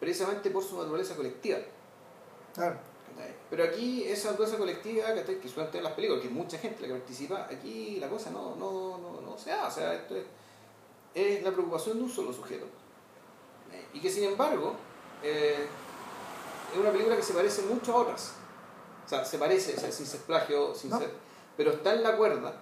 [0.00, 1.58] precisamente por su naturaleza colectiva.
[2.54, 2.78] Claro.
[3.48, 6.88] Pero aquí esa naturaleza colectiva que suelen tener las películas, que es mucha gente la
[6.88, 9.68] que participa, aquí la cosa no, no, no, no se da.
[9.68, 10.24] O sea, esto es,
[11.14, 12.66] es la preocupación de un solo sujeto.
[13.92, 14.74] Y que sin embargo,
[15.22, 15.66] eh,
[16.72, 18.34] es una película que se parece mucho a otras.
[19.06, 20.98] O sea, se parece, o sea, sin ser plagio, sin No.
[20.98, 21.10] ser.
[21.56, 22.60] Pero está en la cuerda,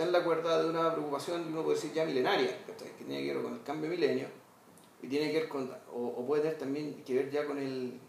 [0.00, 3.34] está en la cuerda de una preocupación, uno puede decir ya milenaria, que tiene que
[3.34, 4.28] ver con el cambio milenio,
[5.02, 8.00] y tiene que ver con, o, puede tener también que ver ya con el,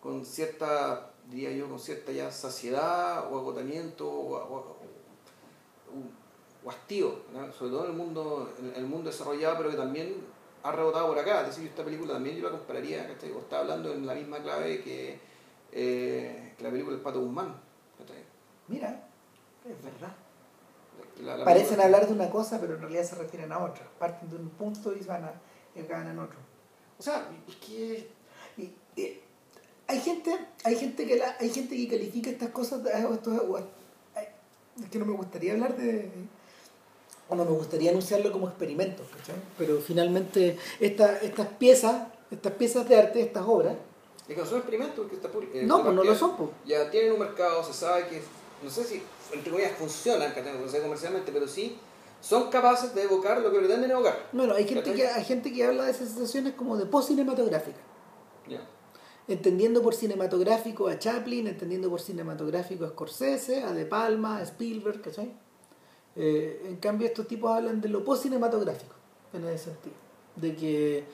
[0.00, 4.76] con cierta, diría yo, con cierta ya saciedad o agotamiento o, o-
[6.64, 7.16] o- hastío,
[7.58, 10.14] sobre todo en el mundo, en el mundo desarrollado, pero que también
[10.62, 11.40] ha rebotado por acá.
[11.40, 13.32] Es decir, esta película también yo la compararía, ¿cachai?
[13.32, 15.18] O está hablando en la misma clave que,
[15.72, 17.60] eh, la película El Pato Guzmán.
[18.68, 19.08] Mira,
[19.68, 20.14] es verdad.
[21.20, 23.86] La- la Parecen hablar de una cosa, pero en realidad se refieren a otra.
[23.98, 25.32] Parten de un punto y van a
[25.80, 26.38] acaban en otro.
[26.98, 28.08] O sea, es que
[28.58, 28.70] Y,
[29.00, 29.20] y
[29.86, 33.30] hay gente, hay gente que la, hay gente que califica estas cosas de- o esto-
[33.30, 33.56] o-
[34.14, 34.26] ay,
[34.82, 36.10] es que no me gustaría hablar de
[37.28, 39.36] o no me gustaría anunciarlo como experimentos, ¿cachai?
[39.56, 43.74] Pero finalmente esta, estas piezas, estas piezas de arte, estas obras,
[44.28, 45.52] Es que no son experimentos porque está público.
[45.62, 46.50] no, pues no lo son, pues.
[46.66, 48.22] Ya tienen un mercado, se sabe que,
[48.62, 51.76] no sé si entre comillas funcionan no sé comercialmente, pero sí
[52.20, 54.28] son capaces de evocar lo que pretenden evocar.
[54.32, 57.78] Bueno, hay gente que hay gente que habla de esas sensaciones como de post cinematográfica.
[59.28, 65.00] Entendiendo por cinematográfico a Chaplin, entendiendo por cinematográfico a Scorsese, a De Palma, a Spielberg,
[65.00, 65.32] ¿cachai?
[66.16, 68.94] Eh, en cambio, estos tipos hablan de lo post-cinematográfico,
[69.32, 69.94] en ese sentido.
[70.36, 71.04] De que,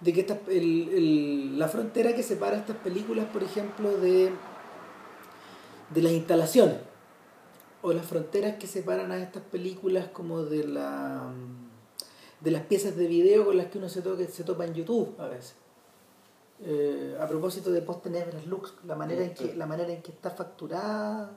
[0.00, 4.30] de que esta- el- el- la frontera que separa estas películas, por ejemplo, de,
[5.94, 6.76] de las instalaciones,
[7.84, 11.30] o las fronteras que separan a estas películas como de la
[12.40, 15.14] de las piezas de video con las que uno se, toca, se topa en YouTube
[15.18, 15.54] a veces.
[16.64, 20.12] eh, a propósito de Post Tenebras Lux, la manera en que, la manera en que
[20.12, 21.30] está facturada.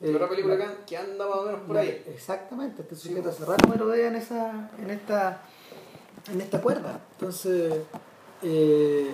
[0.00, 2.04] Eh, otra película la, que anda más o menos por ahí.
[2.06, 5.42] Exactamente, este sujeto hace rato me rodea en esa, en esta,
[6.32, 7.00] en esta cuerda.
[7.12, 7.74] Entonces,
[8.42, 9.12] eh,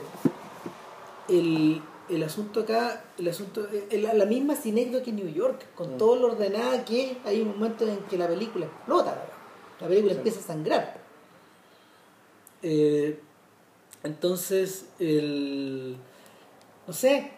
[1.29, 5.95] el, el asunto acá, el asunto, eh, la, la misma sinécdota que New York, con
[5.95, 5.99] Mm.
[5.99, 9.25] todo lo ordenada que hay un momento en que la película explota, la,
[9.81, 10.19] la película Sí.
[10.19, 11.01] empieza a sangrar.
[12.63, 13.19] Eh,
[14.03, 15.97] entonces, el,
[16.87, 17.33] no sé,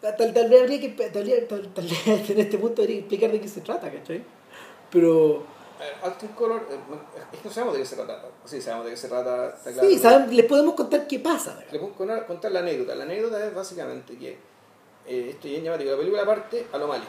[0.00, 1.12] tal, tal vez habría que, tal,
[1.48, 4.22] tal- tal vez en este punto habría que explicar de qué se trata, ¿cachai?
[4.90, 5.44] Pero,
[5.80, 6.78] Eh, Austin Color, eh,
[7.32, 8.22] es que no sabemos de qué se trata.
[8.44, 9.88] Sí, sabemos de qué se trata, está claro.
[9.88, 10.36] sí, ¿saben?
[10.36, 11.58] les podemos contar qué pasa.
[11.72, 12.94] Le puedo contar, contar la anécdota.
[12.94, 14.38] La anécdota es básicamente que
[15.06, 15.90] eh, esto ya es llamático.
[15.90, 17.08] La película parte a lo Malik,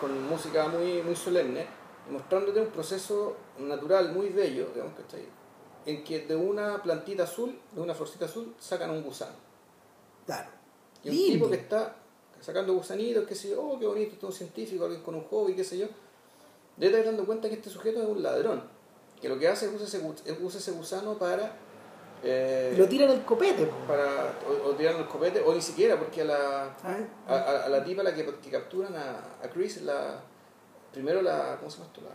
[0.00, 1.66] con música muy, muy solemne,
[2.10, 5.26] mostrándote un proceso natural muy bello, digamos, ¿cachai?
[5.84, 9.36] En que de una plantita azul, de una florcita azul, sacan un gusano.
[10.24, 10.48] Claro.
[11.04, 11.32] Y un Lindo.
[11.32, 11.96] tipo que está
[12.40, 15.24] sacando gusanitos, qué sé yo, oh, qué bonito, esto es un científico, alguien con un
[15.24, 15.86] hobby, qué sé yo.
[16.76, 18.62] Debe estar dando cuenta que este sujeto es un ladrón.
[19.20, 19.98] Que lo que hace es usa ese,
[20.42, 21.52] usa ese gusano para.
[22.22, 23.66] eh, Lo tiran el copete.
[23.66, 23.76] po.
[23.86, 27.06] para o, o tirar el copete, o ni siquiera, porque a la, ¿sabes?
[27.28, 30.20] a, a- a la tipa a la que, que capturan a, a Chris, la,
[30.92, 31.56] primero la.
[31.58, 32.00] ¿Cómo se llama esto?
[32.02, 32.10] La,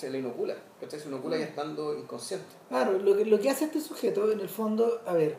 [0.00, 0.54] se la inocula.
[0.80, 0.98] ¿cachai?
[1.00, 2.46] Se inocula ya estando inconsciente.
[2.68, 5.38] Claro, lo que, lo que hace este sujeto, en el fondo, a ver,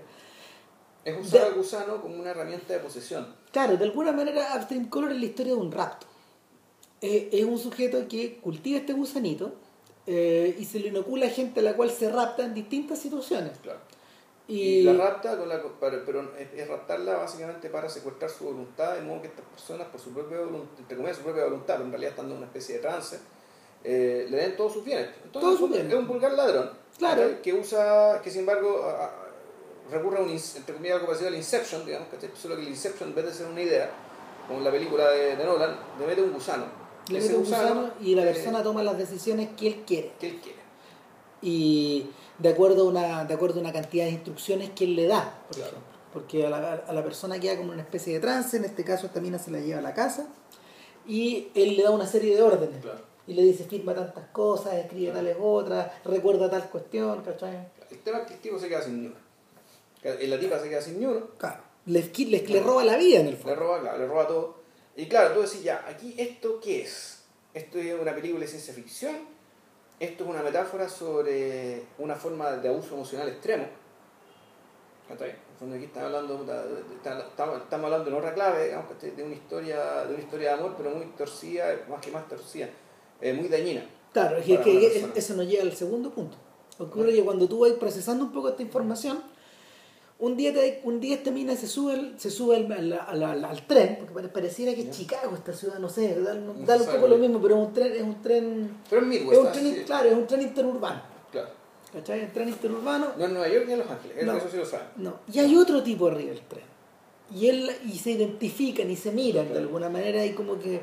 [1.04, 3.28] Es usar De- al gusano como una herramienta de posesión.
[3.52, 6.08] claro, de alguna manera Upstream Color es la historia de un rapto.
[7.02, 9.54] Eh, es un sujeto que cultiva este gusanito
[10.08, 13.52] eh, y se lo inocula a gente a la cual se rapta en distintas situaciones.
[13.62, 13.80] Claro.
[14.48, 18.46] Y, Y, la rapta, con la, para- pero es, es raptarla básicamente para secuestrar su
[18.46, 21.74] voluntad, de modo que estas personas, por su propia voluntad, entre comillas, su propia voluntad,
[21.76, 23.20] pero en realidad están en una especie de trance,
[23.84, 25.08] eh, le den todos sus bienes.
[25.26, 25.94] Entonces, Todos sus es bienes.
[26.00, 26.70] un vulgar ladrón.
[26.98, 27.42] Claro.
[27.44, 29.12] Que usa, que sin embargo, a- a-
[29.92, 32.30] recurre a un, entre comillas, algo parecido al Inception, digamos, ¿cachai?
[32.42, 33.92] Solo que el Inception, en vez de ser una idea,
[34.48, 36.87] como en la película de, de Nolan, le mete un gusano.
[37.10, 40.12] Le Ese un gusano y la eh, persona toma las decisiones que él quiere.
[40.20, 40.58] que él quiere.
[41.42, 42.08] y
[42.40, 45.40] de acuerdo a una, de acuerdo a una cantidad de instrucciones que él le da,
[45.48, 45.72] por Claro.
[45.72, 45.98] ejemplo.
[46.14, 49.08] Porque a la, a la persona queda como una especie de trance, en este caso
[49.08, 50.28] esta mina se la lleva a la casa,
[51.08, 52.82] y él le da una serie de órdenes.
[52.82, 53.00] Claro.
[53.28, 55.18] Y le dice, firma tantas cosas, escribe Claro.
[55.20, 57.68] tales otras, recuerda tal cuestión, ¿cachai?
[57.92, 59.16] El tema es que el tipo se queda sin ni uno.
[60.04, 61.28] La tipa se queda sin ni uno.
[61.38, 61.62] Claro.
[61.88, 63.56] Le, le, le roba la vida en el Le fondo.
[63.56, 64.56] roba, claro, le roba todo.
[64.98, 67.24] Y claro, tú decís, ya, aquí esto qué es?
[67.54, 69.16] Esto es una película de ciencia ficción,
[70.00, 73.68] esto es una metáfora sobre una forma de abuso emocional extremo.
[75.08, 76.46] En el fondo aquí estamos hablando,
[76.98, 80.90] estamos, hablando en otra clave, digamos, de una historia, de una historia de amor, pero
[80.90, 82.68] muy torcida, más que más torcida,
[83.22, 83.88] eh, muy dañina.
[84.12, 86.38] Claro, es que, que eso nos lleva al segundo punto.
[86.80, 89.24] Ocurre que cuando tú vas procesando un poco esta información,
[90.20, 93.24] un día, te- un día esta mina se sube, al- se sube al, al- al-
[93.24, 94.92] al- al tren, porque pare- pareciera que es.
[94.92, 98.02] Chicago esta ciudad, no sé, da, un poco lo mismo, pero es un tren, es
[98.02, 99.52] un tren, Pero en es Midwest, un ¿ah?
[99.52, 101.02] tren, Sí, claro, es un tren interurbano,
[101.32, 101.50] claro.
[101.94, 102.24] ¿cachai?
[102.24, 104.38] Un tren interurbano, No en Nueva York ni en Los Ángeles, No.
[104.38, 104.88] eso sí lo saben.
[104.98, 106.64] no, y hay otro tipo arriba del tren,
[107.36, 110.82] y él, y se identifican y se miran de alguna manera y como que,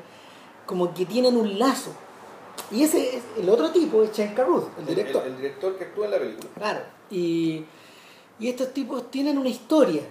[0.65, 1.91] como que tienen un lazo.
[2.71, 5.23] Y ese es el otro tipo es Chen Carruth, el director.
[5.25, 6.49] El, el director que actúa en la película.
[6.55, 6.79] Claro.
[7.11, 7.63] Y,
[8.39, 10.03] y estos tipos tienen una historia.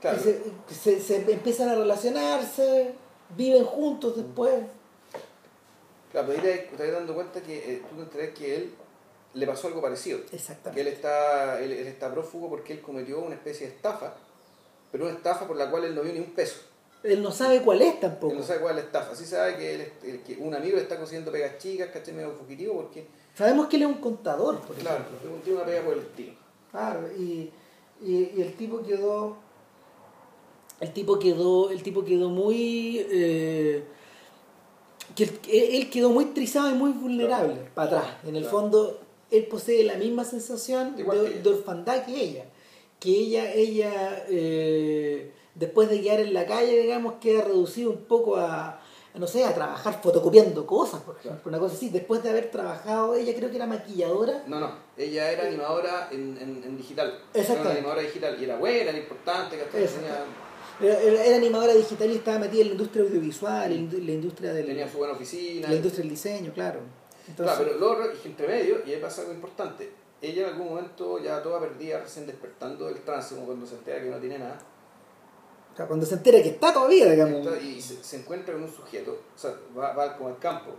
[0.00, 0.18] Claro.
[0.22, 0.42] Se,
[0.72, 2.92] se- se empiezan a relacionarse,
[3.36, 4.54] viven juntos después.
[6.12, 8.74] Claro, pero ahí te, dando cuenta que eh, tú te que él
[9.34, 10.20] le pasó algo parecido.
[10.20, 10.88] Que él Exactamente.
[10.92, 14.14] está, él, él está prófugo porque él cometió una especie de estafa,
[14.90, 16.60] pero una estafa por la cual él no vio ni un peso.
[17.02, 18.32] Él no sabe cuál es tampoco.
[18.32, 19.14] Él no sabe cuál es la estafa.
[19.14, 22.14] Sí sabe que, él, el- que un amigo le está consiguiendo pegas chicas, ¿cachai?
[22.14, 25.40] Medio fugitivo porque, Sabemos que él es un contador, por claro, ejemplo.
[25.44, 26.32] tiene una pega por el estilo.
[26.70, 27.50] Claro, y,
[28.04, 29.36] y- y el tipo quedó.
[30.80, 31.70] El tipo quedó.
[31.70, 33.04] El tipo quedó muy.
[33.10, 33.84] eh,
[35.16, 37.70] que él, él quedó muy trizado y muy vulnerable Claro.
[37.74, 38.16] para atrás.
[38.24, 38.58] En el Claro.
[38.58, 39.00] fondo,
[39.30, 42.44] él posee la misma sensación Igual de, orfandad que ella.
[43.00, 48.36] Que ella, ella eh, después de quedar en la calle, digamos, queda reducido un poco
[48.36, 48.80] a,
[49.14, 51.88] no sé, a trabajar fotocopiando cosas, por ejemplo, una cosa así.
[51.88, 54.44] Después de haber trabajado, ella creo que era maquilladora.
[54.46, 57.08] No, no, ella era animadora en, en, en digital.
[57.08, 57.62] Era Exactamente.
[57.68, 59.56] una animadora digital y era buena, era importante.
[59.56, 59.78] Exacto.
[59.78, 60.24] Tenía,
[60.80, 64.52] Era, era- era animadora digital y estaba metida en la industria audiovisual, en la industria
[64.52, 65.68] del, tenía su buena oficina.
[65.68, 66.80] la industria del diseño, claro.
[67.26, 69.90] Entonces, Claro, pero luego que entre medio, y ahí pasa algo importante,
[70.22, 74.00] ella en algún momento ya toda perdida, recién despertando del trance, como cuando se entera
[74.02, 74.58] que no tiene nada,
[75.78, 77.46] sea, cuando se entera que está todavía, digamos.
[77.62, 80.72] y se, se encuentra con un sujeto, o sea, va, va como al campo,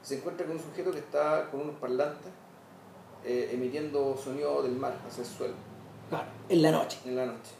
[0.00, 2.30] se encuentra con un sujeto que está con unos parlantes
[3.24, 5.54] eh, emitiendo sonido del mar hacia el suelo.
[6.08, 6.98] Claro, en la noche.
[7.04, 7.52] En la noche.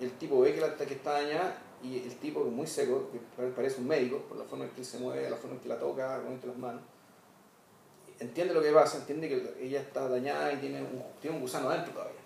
[0.00, 3.42] Y el tipo ve que, la, que está dañada y el tipo muy seco, que
[3.48, 5.78] parece un médico, por la forma en que se mueve, la forma en que la
[5.78, 6.82] toca, con las manos,
[8.18, 11.70] entiende lo que pasa, entiende que ella está dañada y tiene un, tiene un gusano
[11.70, 12.21] adentro todavía.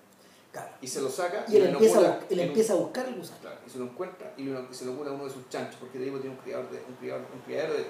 [0.57, 0.71] Claro.
[0.81, 3.16] Y se lo saca Y él, lo empieza, a, él y empieza a buscar el
[3.16, 3.40] gusano.
[3.42, 5.77] Claro, y se lo encuentra y, lo- y se lo cura uno de sus chanchos,
[5.79, 7.87] porque el tipo tiene un criador de, un criador, un criadero de, de.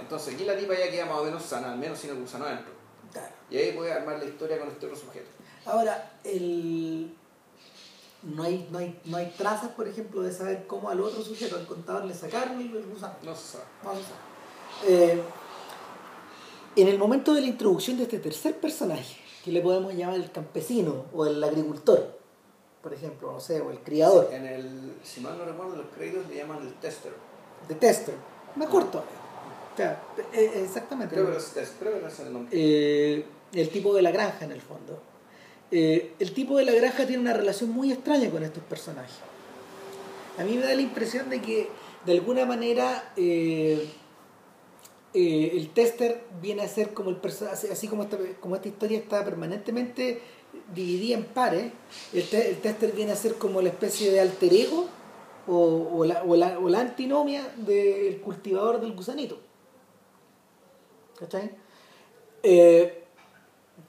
[0.00, 2.44] Entonces aquí la tipa ya queda más o menos sana, al menos sin el gusano
[2.44, 2.72] adentro.
[3.12, 3.32] Claro.
[3.50, 5.26] Y ahí puede armar la historia con este otro sujeto.
[5.66, 7.12] Ahora, el...
[8.22, 11.56] no, hay, no, hay, no hay trazas, por ejemplo, de saber cómo al otro sujeto,
[11.56, 13.14] al contador, le sacaron el, el gusano.
[13.24, 13.64] No se sabe.
[13.82, 15.12] No se sabe.
[15.14, 15.22] Eh,
[16.76, 20.30] en el momento de la introducción de este tercer personaje, que le podemos llamar el
[20.30, 22.18] campesino o el agricultor,
[22.82, 26.28] por ejemplo, no sé, o el criador, En el, si mal no recuerdo, los créditos
[26.28, 27.12] le llaman el tester.
[27.68, 28.14] de tester,
[28.56, 28.98] me corto.
[29.72, 31.14] O sea, eh, exactamente.
[31.14, 32.50] Creo que es creo que es el nombre.
[32.52, 35.00] Eh, el tipo de la granja en el fondo.
[35.70, 39.16] Eh, el tipo de la granja tiene una relación muy extraña con estos personajes.
[40.38, 41.68] A mí me da la impresión de que
[42.06, 43.88] de alguna manera eh,
[45.14, 48.98] eh, el tester viene a ser como el personaje, así como esta, como esta historia
[48.98, 50.20] está permanentemente
[50.74, 51.72] dividida en pares,
[52.12, 54.86] el, te- el tester viene a ser como la especie de alter ego
[55.46, 59.38] o, o la, o la- o la antinomia del cultivador del gusanito.
[61.18, 61.50] ¿Cachai?
[62.42, 63.04] Eh,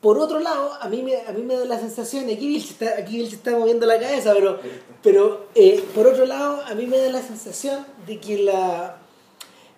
[0.01, 2.73] por otro lado, a mí me, a mí me da la sensación, aquí Bill se
[2.73, 4.59] está, aquí Bill se está moviendo la cabeza, pero,
[5.03, 9.00] pero eh, por otro lado, a mí me da la sensación de que la,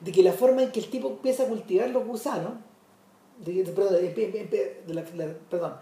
[0.03, 2.53] de que la forma en que el tipo empieza a cultivar los gusanos,
[3.39, 5.73] de, de- perdón, de- la, la- perdón,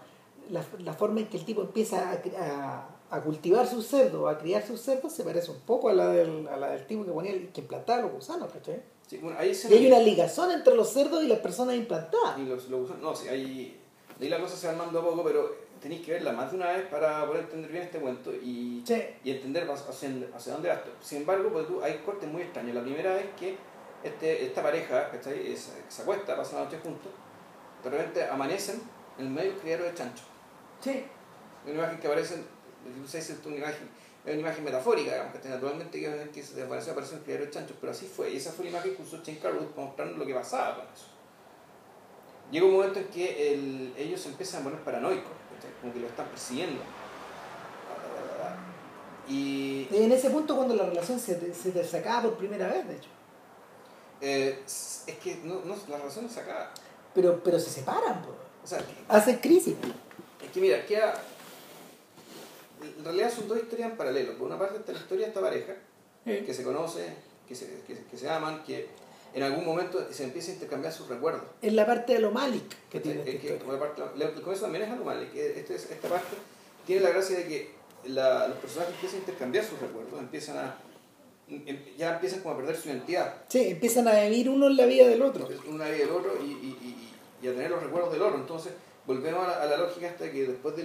[0.50, 4.38] la, la forma en que el tipo empieza a, a, a cultivar sus cerdos, a
[4.38, 7.10] criar sus cerdos, se parece un poco a la del, a la del tipo que
[7.12, 8.80] ponía que implantaba los gusanos, ¿cachai?
[9.06, 12.38] Sí, bueno, ahí se Y hay una ligazón entre los cerdos y las personas implantadas.
[12.38, 13.78] Y los, los gusanos- no, sí, ahí,
[14.18, 16.56] de ahí la cosa se va armando a poco, pero tenéis que verla más de
[16.56, 19.02] una vez para poder entender bien este cuento y, Sí.
[19.24, 19.88] y entender hacia,
[20.34, 20.90] hacia- dónde va esto.
[21.02, 22.74] Sin embargo, pues, tú- hay cortes muy extraños.
[22.74, 23.56] La primera vez que
[24.02, 25.52] este, esta pareja ¿cachai?
[25.52, 27.12] Es- se acuesta, pasan la noche juntos,
[27.84, 28.80] de repente amanecen
[29.18, 30.24] en el medio del criadero de chancho.
[30.80, 31.04] Sí.
[31.64, 32.42] Una imagen que aparece,
[33.00, 33.88] no sé si es una imagen,
[34.24, 37.50] es una imagen metafórica, digamos, que naturalmente que, que se aparece en el criadero de
[37.50, 40.18] chanchos, pero así fue, y esa fue la imagen que usó Shane Carruth para mostrarnos
[40.18, 41.06] lo que pasaba con eso.
[42.50, 45.70] Llega un momento en que el- ellos empiezan a poner paranoicos, ¿cachai?
[45.80, 46.80] como que lo están persiguiendo.
[49.28, 52.86] Y Y en ese punto cuando la relación se, se te sacaba por primera vez,
[52.88, 53.08] de hecho.
[54.22, 56.72] Eh, es que no, no, la razón es acá.
[57.14, 58.34] Pero, pero se separan, po.
[58.64, 59.74] O sea, hacen crisis.
[60.42, 61.14] Es que mira, queda.
[62.98, 64.36] En realidad son dos historias en paralelo.
[64.36, 65.74] Por una parte está la historia de esta pareja,
[66.24, 67.14] que se conoce,
[67.46, 68.88] que se, que, se- que se aman, que
[69.34, 71.42] en algún momento se empieza a intercambiar sus recuerdos.
[71.60, 74.32] Es la parte de lo Malik que Es tiene esta que- por la parte- el
[74.34, 75.30] comienzo también es anormal.
[75.32, 76.36] que este es- esta parte
[76.86, 77.70] tiene la gracia de que
[78.06, 80.76] la- los personajes empiezan a intercambiar sus recuerdos, empiezan a,
[81.96, 83.34] ya empiezan como a perder su identidad.
[83.48, 85.48] Sí, empiezan a vivir uno en la vida del otro.
[85.68, 86.78] una vida del otro y, y,
[87.42, 88.36] y, y a tener los recuerdos del otro.
[88.38, 88.72] Entonces,
[89.06, 90.84] volvemos a la, a la lógica de que después del.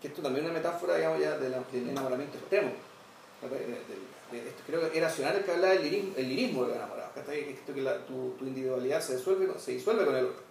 [0.00, 1.54] que esto también es una metáfora, digamos, ya del
[1.88, 2.70] enamoramiento extremo.
[3.42, 6.62] De- de- de esto creo que era Racional el que hablaba del lirismo, el lirismo
[6.62, 7.12] de los enamorados.
[7.14, 7.40] ¿cachai?
[7.50, 10.46] Esto que la- tu, tu individualidad se disuelve, con- se disuelve con el otro.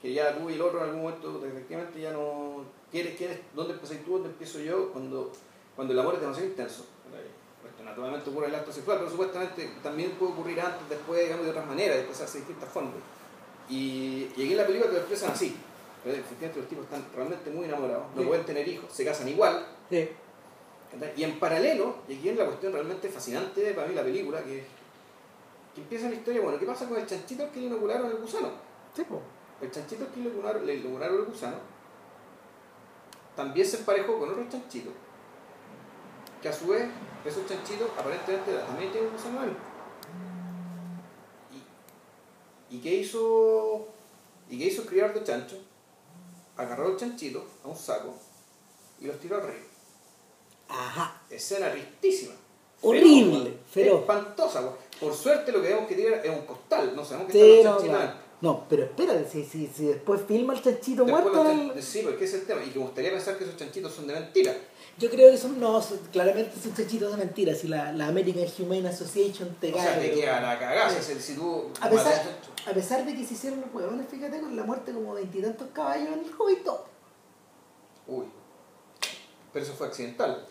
[0.00, 2.64] Que ya tú y el otro en algún momento efectivamente ya no.
[2.90, 4.12] ¿Quieres, quieres, ¿Dónde empiezas tú?
[4.14, 4.90] ¿Dónde empiezo yo?
[4.92, 5.30] Cuando,
[5.76, 6.86] cuando el amor es demasiado intenso.
[7.90, 11.66] Naturalmente ocurre el acto sexual, pero supuestamente también puede ocurrir antes, después, digamos, de otras
[11.66, 12.94] maneras, de expresarse de distintas formas.
[13.68, 15.56] Y, y aquí en la película te lo expresan así.
[16.04, 18.28] Efectivamente los tipos están realmente muy enamorados, no Sí.
[18.28, 19.66] pueden tener hijos, se casan igual.
[19.90, 24.64] Y en paralelo, y aquí viene la cuestión realmente fascinante para mí la película, que,
[25.74, 28.16] que empieza la historia, bueno, ¿qué pasa con el chanchito al que le inocularon el
[28.16, 28.48] gusano?
[28.94, 29.20] Sí, po.
[29.60, 31.56] El chanchito al que le inocularon, le inocularon el gusano
[33.36, 34.90] también se emparejó con otro chanchito,
[36.42, 36.88] que a su vez,
[37.24, 39.62] esos chanchitos aparentemente también tienen un adentro.
[42.70, 43.88] ¿Y, y qué hizo?
[44.48, 45.56] ¿Y qué hizo el criador de chancho?
[46.56, 48.14] Agarró el chanchito a un saco
[49.00, 49.70] y los tiró al río.
[50.68, 51.22] Ajá.
[51.30, 52.34] Escena tristísima.
[52.82, 54.00] Horrible, feroz.
[54.00, 54.72] Espantosa.
[54.98, 57.70] Por suerte lo que vemos que tirar es un costal, no sabemos que Sí, está
[57.72, 58.14] los chanchitos.
[58.40, 61.50] No, pero espérate, si, si, si después filma el chanchito Después muerto.
[61.50, 62.64] el- chan- Sí, porque ese es el tema.
[62.64, 64.56] Y que me gustaría pensar que esos chanchitos son de mentira.
[65.00, 67.58] Yo creo que son, no, son- claramente son chanchitos de mentiras.
[67.58, 70.90] Si la, la American Humane Association te O sea, cae, te queda la cagada.
[70.90, 71.14] Sí.
[71.14, 72.22] Si, si tú A pesar,
[72.66, 76.08] a pesar de que se hicieron los huevones, fíjate, con la muerte como veintitantos caballos
[76.12, 76.68] en el Hobbit,
[78.06, 78.26] Uy.
[79.52, 80.46] Pero eso fue accidental.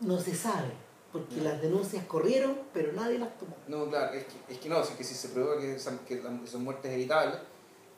[0.00, 0.70] no se sabe.
[1.12, 3.56] Porque las denuncias corrieron, pero nadie las tomó.
[3.66, 6.22] No, claro, es que, es que no, es que si se prueba que, esa- que
[6.46, 7.40] son muertes evitables,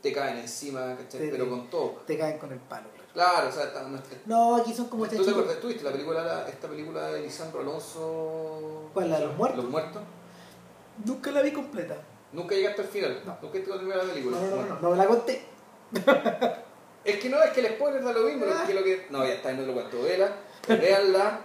[0.00, 1.20] te caen encima, ¿cachai?
[1.20, 2.02] Te- Pero con todo.
[2.06, 2.88] Te caen con el palo.
[3.14, 3.48] Claro.
[3.48, 5.60] O sea, está- no es- No, aquí son como ¿Tú te acuerdas?
[5.60, 8.90] ¿Tú viste la película, la- esta película de Lisandro Alonso?
[8.94, 9.62] ¿Cuál, la de los muertos?
[9.62, 10.02] Los muertos.
[11.04, 11.96] Nunca la vi completa.
[12.32, 13.22] Nunca llegaste al final.
[13.26, 13.36] No.
[13.42, 14.36] Nunca llegaste a la película.
[14.38, 15.44] no, no, no, no me la conté.
[17.04, 18.44] Es que no, es que el spoiler da lo mismo.
[18.46, 19.08] Es que lo que...
[19.10, 20.00] No, ya está, no lo cuento.
[20.02, 20.36] Vela,
[20.68, 21.40] véanla.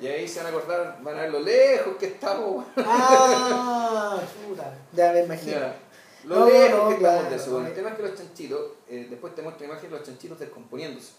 [0.00, 2.64] Y ahí se van a acordar, van a ver lo lejos que estamos.
[2.78, 4.74] Ah, chuta.
[4.92, 5.52] Ya me imagino.
[5.52, 5.76] Ya.
[6.24, 7.60] Lo No, lejos no, que claro, estamos de eso.
[7.60, 10.38] no, el tema es que los chanchitos, eh, después te muestra imagen de los chanchitos
[10.38, 11.12] descomponiéndose.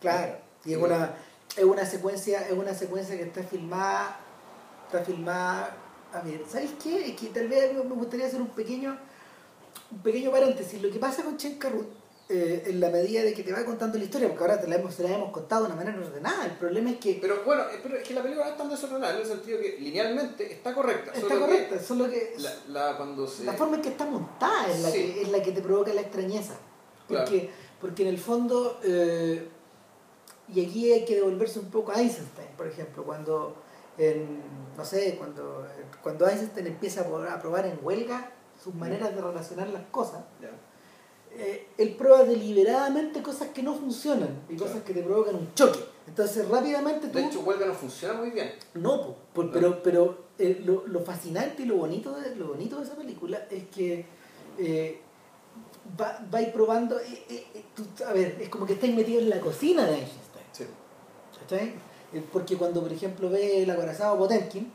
[0.00, 0.36] Claro.
[0.64, 1.14] Y es una,
[1.56, 4.18] es una secuencia, es una secuencia que está filmada,
[4.86, 5.76] está filmada.
[6.12, 7.10] A ver, ¿sabes qué?
[7.10, 8.96] Es que tal vez me gustaría hacer un pequeño,
[9.90, 10.80] un pequeño paréntesis.
[10.82, 11.86] Lo que pasa con Chen Carrut,
[12.30, 14.76] eh, en la medida de que te va contando la historia, porque ahora te la
[14.76, 16.44] hemos, te la hemos contado de una manera ordenada.
[16.44, 18.68] El problema es que Pero bueno, eh, pero es que la película no es tan
[18.68, 21.12] desordenada en el sentido que linealmente está correcta.
[21.12, 23.44] está solo que correcta, solo que La, la- cuando se...
[23.44, 24.98] la forma en que está montada es la, Sí.
[25.14, 26.54] que, es la que te provoca la extrañeza.
[27.08, 27.50] Porque,
[27.80, 29.48] porque en el fondo, eh,
[30.54, 33.56] y aquí hay que devolverse un poco a Einstein, por ejemplo, cuando,
[33.96, 34.40] en,
[34.76, 35.66] no sé, cuando,
[36.02, 37.06] cuando Einstein empieza a
[37.42, 38.30] probar- en huelga
[38.62, 40.22] sus maneras de relacionar las cosas,
[41.30, 44.70] eh, él prueba deliberadamente cosas que no funcionan y Claro.
[44.72, 45.78] cosas que te provocan un choque.
[46.06, 47.18] Entonces rápidamente tú...
[47.18, 48.52] De hecho, huelga no funciona muy bien.
[48.74, 52.84] No, por- pero, pero eh, lo, lo fascinante y lo bonito de, lo bonito de
[52.84, 54.06] esa película es que
[54.58, 55.00] eh,
[56.00, 59.20] va, va ir probando, eh, eh, eh, tú- a ver, es como que estáis metido
[59.20, 60.64] en la cocina de Einstein, Sí.
[61.40, 61.74] ¿cachai?
[62.32, 64.72] Porque cuando, por ejemplo, ve el acorazado Potemkin,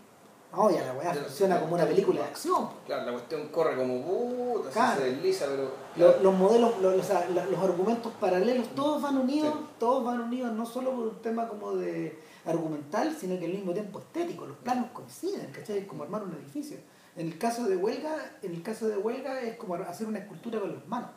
[0.56, 2.70] oh, ya la weá funciona como una película de acción.
[2.86, 5.02] Claro, la cuestión corre como puta, Claro.
[5.02, 5.72] se desliza, pero...
[5.96, 9.66] Lo- Los, modelos, lo- o sea, la- los argumentos paralelos, todos van unidos, Sí.
[9.80, 13.74] todos van unidos no solo por un tema como de argumental, sino que al mismo
[13.74, 15.80] tiempo estético, los planos coinciden, ¿cachai?
[15.80, 16.78] Es como armar un edificio.
[17.16, 20.60] En el caso de huelga, en el caso de huelga es como hacer una escultura
[20.60, 21.12] con las manos.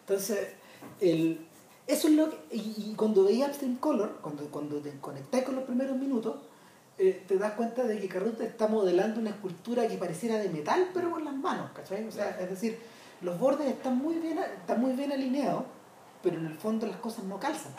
[0.00, 0.48] Entonces,
[1.00, 1.46] el,
[1.86, 2.36] eso es lo que.
[2.50, 6.36] Y, y cuando veía Upstream Color, cuando, cuando te conectás con los primeros minutos,
[6.96, 10.90] eh, te das cuenta de que Carruth está modelando una escultura que pareciera de metal,
[10.94, 12.06] pero con las manos, ¿cachai?
[12.06, 12.78] O sea, es decir,
[13.20, 15.64] los bordes están muy bien, están muy bien alineados,
[16.22, 17.72] pero en el fondo las cosas no calzan.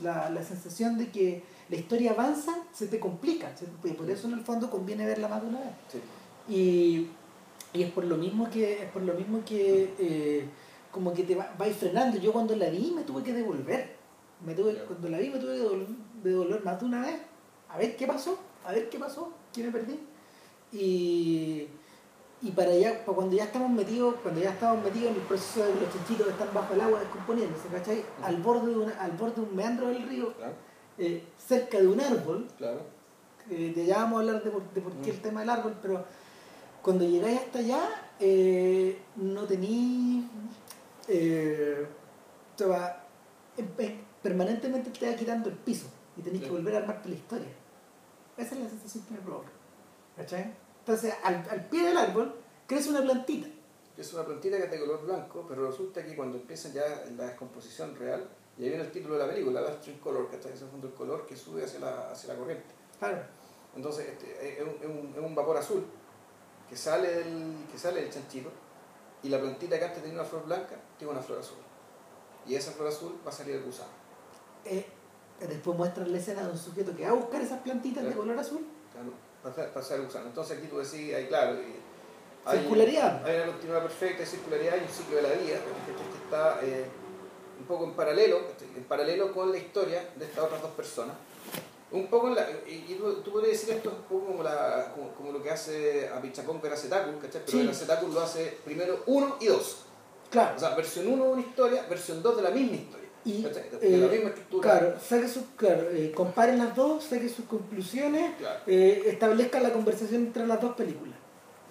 [0.00, 3.66] La, la sensación de que la historia avanza se te complica, ¿sí?
[3.84, 5.72] y por eso en el fondo conviene verla más de una vez.
[5.92, 6.00] Sí.
[6.48, 7.08] Y,
[7.72, 10.44] y es por lo mismo que, es por lo mismo que eh,
[10.90, 12.18] como que te va, vais frenando.
[12.18, 13.96] Yo cuando la vi me tuve que devolver.
[14.44, 14.74] Me tuve.
[14.84, 15.86] Cuando la vi me tuve que devolver,
[16.22, 17.16] devolver más de una vez.
[17.68, 19.98] A ver qué pasó, a ver qué pasó, qué me perdí.
[20.72, 21.68] Y,
[22.42, 25.64] y para allá, para cuando ya estamos metidos, cuando ya estamos metidos en el proceso
[25.64, 28.04] de que los chanchitos están bajo el agua descomponiéndose, ¿cachai?
[28.22, 30.54] Al borde de una, al borde de un meandro del río, Claro,
[30.98, 32.80] eh, cerca de un árbol, claro.
[33.50, 36.04] eh, ya vamos a hablar de por, de por qué el tema del árbol, pero
[36.82, 37.88] cuando llegáis hasta allá,
[38.20, 40.24] eh, no tenéis.
[41.08, 41.86] Eh,
[42.56, 43.04] te va-
[43.56, 46.48] em- em- permanentemente te va quitando el piso y tenéis Sí.
[46.48, 47.48] que volver a armarte la historia.
[48.36, 49.50] Esa es la sensación que me provoca.
[50.16, 50.54] ¿Cachai?
[50.80, 52.34] Entonces, al, al pie del árbol
[52.66, 53.48] crece una plantita.
[53.96, 56.82] Es una plantita que es de color blanco, pero resulta que cuando empieza ya
[57.16, 58.26] la descomposición real,
[58.58, 60.66] y ahí viene el título de la película, la Stream Color, que está en ese
[60.66, 62.64] fondo el color que sube hacia la, hacia la corriente.
[62.98, 63.18] Claro.
[63.76, 65.84] Entonces este, es un- es un vapor azul
[66.72, 68.50] que sale, del, que sale del chanchito
[69.22, 71.58] y la plantita que antes tenía una flor blanca tiene una flor azul.
[72.46, 73.90] Y esa flor azul va a salir el gusano.
[74.64, 74.86] Eh,
[75.40, 78.38] después muestran la escena de un sujeto que va a buscar esas plantitas de color
[78.38, 78.66] azul.
[78.90, 80.26] Claro, ser el gusano.
[80.28, 81.76] Entonces aquí tú decís, ahí claro, y-
[82.46, 83.22] hay, Circularidad.
[83.26, 86.58] hay una continuidad perfecta, hay circularidad, hay un ciclo de la vida que, que está
[86.62, 86.86] eh,
[87.60, 88.40] un poco en paralelo,
[88.74, 91.16] en paralelo con la historia de estas otras dos personas.
[91.92, 94.92] Un poco en la, y, tú, tú podrías decir esto es un poco como, la,
[94.94, 97.42] como, como lo que hace a Pichapón ver Acetacul, ¿cachai?
[97.44, 97.60] Pero Sí.
[97.60, 99.84] el Acetacul lo hace primero uno y dos.
[100.30, 100.56] Claro.
[100.56, 103.08] O sea, versión 1 de una historia, versión 2 de la misma historia.
[103.24, 103.68] Y, ¿cachai?
[103.70, 104.78] De, de la eh, misma estructura.
[104.78, 108.60] Claro, saque sus, claro eh, comparen las dos, saque sus conclusiones, Claro.
[108.66, 111.14] eh, establezca la conversación entre las dos películas.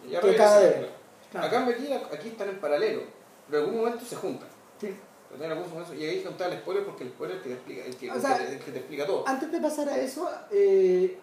[0.07, 0.88] Y ya que claro.
[1.32, 1.47] Claro.
[1.47, 3.01] Acá aquí, aquí están en paralelo,
[3.49, 4.49] pero en algún momento se juntan.
[4.80, 4.93] Sí.
[5.32, 7.95] Momento- Y ahí contar el spoiler porque el spoiler es el que te explica, el
[7.95, 9.27] que, O sea, el que te explica todo.
[9.27, 11.17] Antes de pasar a eso, eh,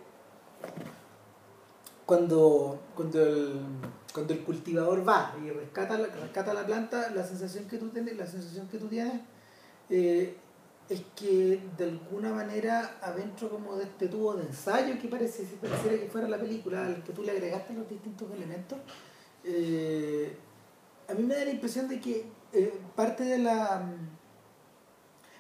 [2.07, 3.61] cuando, cuando, el,
[4.15, 8.17] cuando el cultivador va y rescata la, rescata la planta, la sensación que tú tienes,
[8.17, 9.21] la sensación que tú tienes
[9.91, 10.35] eh,
[10.89, 15.57] es que de alguna manera adentro como de este tubo de ensayo que parece, si
[15.57, 18.79] pareciera que fuera la película al que tú le agregaste los distintos elementos,
[19.45, 20.35] eh,
[21.09, 23.83] a mí me da la impresión de que eh, parte de la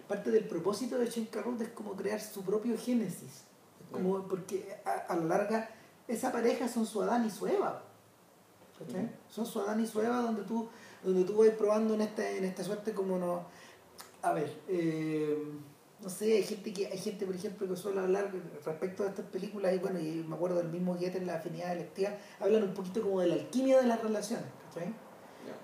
[0.09, 3.45] parte del propósito de Shinkarut es como crear su propio génesis.
[3.81, 5.69] Es como, porque a, a la larga
[6.07, 7.83] esa pareja son su Adán y su Eva.
[8.81, 9.09] Ujú.
[9.29, 10.69] Son su Adán y su Eva donde tú,
[11.03, 13.45] donde tú vas probando en esta, en esta suerte como no.
[14.23, 15.37] A ver, eh,
[16.01, 18.33] no sé, hay gente que, hay gente, por ejemplo, que suele hablar
[18.65, 21.73] respecto a estas películas, y bueno, y me acuerdo del mismo Goethe en la afinidad
[21.73, 24.95] electiva, hablan un poquito como de la alquimia de las relaciones, ¿cachai?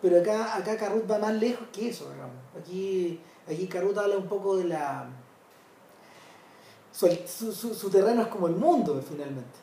[0.03, 2.37] Pero acá, acá Carrut va más lejos que eso, digamos.
[2.59, 5.09] Aquí, aquí Carrut habla un poco de la.
[6.93, 9.59] Su, su, su, terreno es como el mundo, finalmente.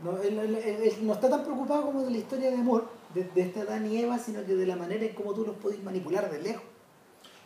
[0.00, 3.64] No, él, no está tan preocupado como de la historia de amor de, de esta
[3.64, 6.40] Dan y Eva, sino que de la manera en cómo tú los podés manipular de
[6.40, 6.62] lejos.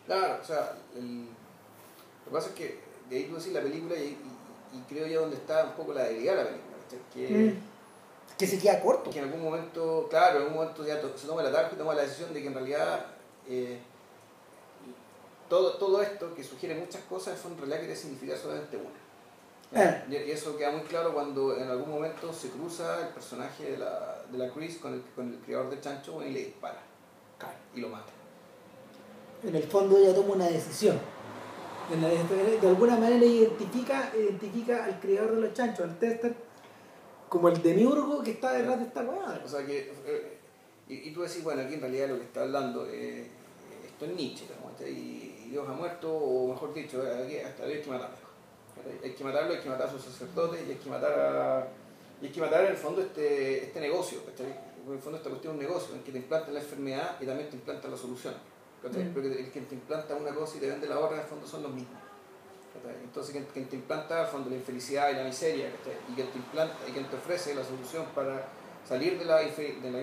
[0.07, 1.26] Claro, o sea, el,
[2.24, 2.78] lo que pasa es que
[3.09, 4.18] de ahí tú decís la película y,
[4.72, 6.74] y, creo ya donde está un poco la debilidad de la película.
[7.12, 7.73] Que, mm.
[8.39, 9.11] Que se queda corto.
[9.11, 11.95] Que en algún momento, claro, en algún momento ya se toma la tarde y toma
[11.95, 13.07] la decisión de que en realidad
[13.49, 13.78] eh,
[15.49, 19.05] todo, todo esto que sugiere muchas cosas en realidad quiere significar solamente una.
[19.76, 20.05] Ah.
[20.09, 24.22] Y eso queda muy claro cuando en algún momento se cruza el personaje de la,
[24.30, 26.80] de la Chris con el, con el criador de chancho y le dispara.
[27.74, 28.11] Y lo mata.
[29.43, 30.99] En el fondo ella toma una decisión.
[31.91, 36.35] De alguna manera identifica, identifica al criador de los chanchos, al tester,
[37.35, 39.43] como el demiurgo que está detrás de esta hueá.
[39.45, 40.39] O sea que, eh,
[40.89, 43.26] y, tú decís, bueno, aquí en realidad lo que está hablando, eh,
[43.85, 44.45] esto es Nietzsche,
[44.89, 48.24] y, Dios ha muerto, o mejor dicho, aquí hasta hay que matarlo
[49.03, 51.68] hay que matarlo, hay que matar a sus sacerdotes y hay que matar a,
[52.20, 55.55] y hay que matar en el fondo este, este negocio, En el fondo esta cuestión
[55.55, 58.35] es un negocio en que te implanta la enfermedad y también te implanta la solución.
[58.82, 59.12] Mm.
[59.14, 61.47] Porque el que te implanta una cosa y te vende la otra en el fondo
[61.47, 62.03] son los mismos.
[63.02, 65.68] Entonces quien, te implanta fondo la infelicidad y la miseria
[66.10, 68.46] y quien te implanta y quien te ofrece la solución para
[68.86, 70.02] salir de la, de la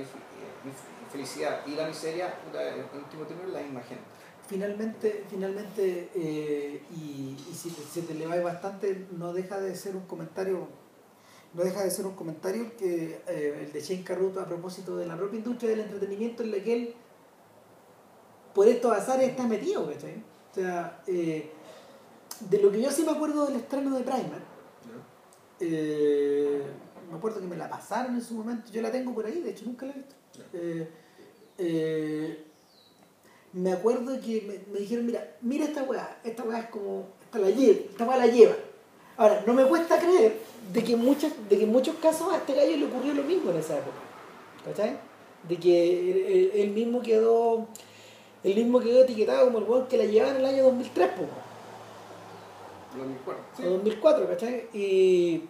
[1.06, 4.04] infelicidad y la miseria, en último término la misma gente.
[4.48, 10.68] Finalmente, finalmente eh, y, si, se te eleva bastante, no deja de ser un comentario,
[11.54, 15.06] no deja de ser un comentario que eh, el de Shane Carruth a propósito de
[15.06, 16.96] la propia industria del entretenimiento en la que él
[18.54, 20.24] por estos azares está metido, ¿cachai?
[20.52, 21.50] O sea, eh,
[22.50, 24.42] de lo que yo sí me acuerdo del estreno de Primer,
[27.10, 29.52] me acuerdo que me la pasaron en su momento, yo la tengo por ahí, de
[29.52, 30.16] hecho nunca la he visto
[33.54, 37.50] me acuerdo que me, dijeron, mira, mira esta weá, esta weá es como, esta, la
[37.50, 38.56] lleva, esta weá la lleva.
[39.18, 40.38] Ahora, no me cuesta creer
[40.72, 43.52] de que, muchas, de que en muchos casos a este gallo le ocurrió lo mismo
[43.52, 43.98] en esa época.
[44.66, 44.98] ¿Cachai?
[45.48, 47.68] De que él, mismo quedó
[48.44, 51.24] el mismo quedó etiquetado como el weón que la llevaba en el año 2003, po.
[52.98, 53.44] 2004.
[53.58, 53.64] Sí.
[53.64, 54.68] 2004, ¿cachai?
[54.74, 55.44] Y,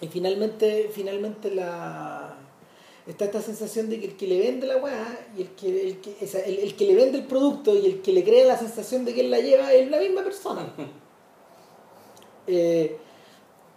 [0.00, 2.36] y finalmente, finalmente la
[3.08, 6.00] está esta sensación de que el que le vende la weá y el que, el
[6.00, 9.14] que, el, que le vende el producto y el que le crea la sensación de
[9.14, 10.72] que él la lleva es la misma persona.
[12.50, 12.96] Eh,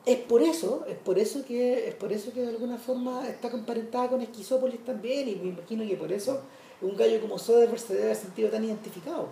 [0.06, 3.52] es por eso, es por eso que, es por eso que de alguna forma está
[3.52, 6.40] comparentada con Esquizópolis también, y me imagino que por eso
[6.80, 9.28] un gallo como Soderbergh se debe haber sentido tan identificado.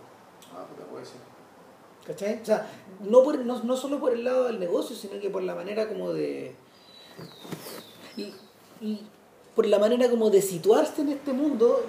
[0.53, 1.22] Ah, puede ser.
[2.10, 2.41] ¿Cachai?
[2.41, 2.68] O sea,
[3.07, 5.88] no, por, no, no solo por el lado del negocio, sino que por la manera
[5.88, 6.55] como de.
[8.18, 8.34] Y,
[8.82, 9.01] y
[9.53, 11.86] por la manera como de situarse en este mundo,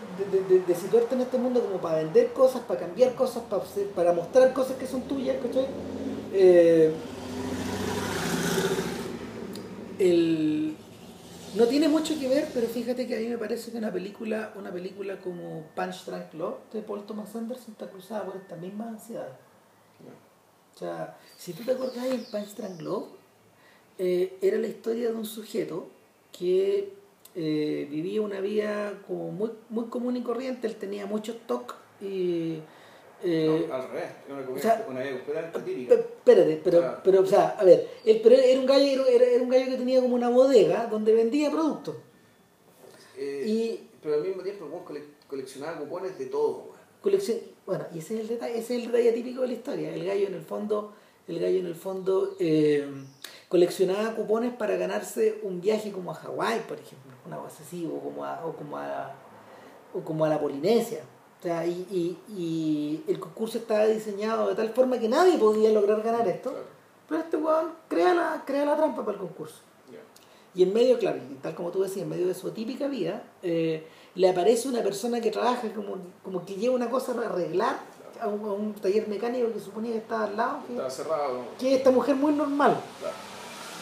[0.67, 3.63] de, situarte en este mundo como para vender cosas, para cambiar cosas, para,
[3.95, 5.67] para mostrar cosas que son tuyas, ¿cachai?
[6.35, 6.93] Eh,
[11.57, 14.53] no tiene mucho que ver, pero fíjate que a mí me parece que una película,
[14.55, 18.89] una película como Punch Drunk Love de Paul Thomas Anderson está cruzada por esta misma
[18.89, 19.39] ansiedad.
[20.81, 23.09] O sea, si tú te acordás en Punch Love,
[23.99, 25.89] eh, era la historia de un sujeto
[26.33, 26.95] que
[27.35, 32.61] eh, vivía una vida como muy, muy común y corriente, él tenía muchos TOC y...
[33.23, 34.11] Eh, no, al revés,
[34.89, 35.95] una, vida completamente típica.
[35.97, 39.51] Espérate, pero, pero, o sea, a ver, él, pero era un, gallo, era, era, un
[39.51, 41.97] gallo que tenía como una bodega donde vendía productos.
[43.19, 46.71] Eh, y, pero al mismo tiempo cole, coleccionaba cupones de todo.
[47.01, 49.95] Colección, bueno, y ese es el detalle, ese es el detalle típico de la historia.
[49.95, 50.93] El gallo en el fondo,
[51.27, 52.87] el gallo en el fondo eh,
[53.49, 57.99] coleccionaba cupones para ganarse un viaje como a Hawái, por ejemplo, una cosa así, o
[58.01, 59.15] como a, o como a,
[59.95, 61.01] o como a la Polinesia.
[61.39, 65.71] O sea, y, y, y, el concurso estaba diseñado de tal forma que nadie podía
[65.71, 66.55] lograr ganar esto.
[67.09, 69.63] Pero este weón crea la, crea la trampa para el concurso.
[70.55, 73.87] Y en medio, claro, tal como tú decías, en medio de su típica vida, eh,
[74.15, 77.79] le aparece una persona que trabaja como, como que lleva una cosa a arreglar
[78.21, 80.59] a un, taller mecánico que suponía que estaba al lado.
[80.67, 81.45] Que, estaba cerrado.
[81.59, 82.81] Que es esta mujer muy normal.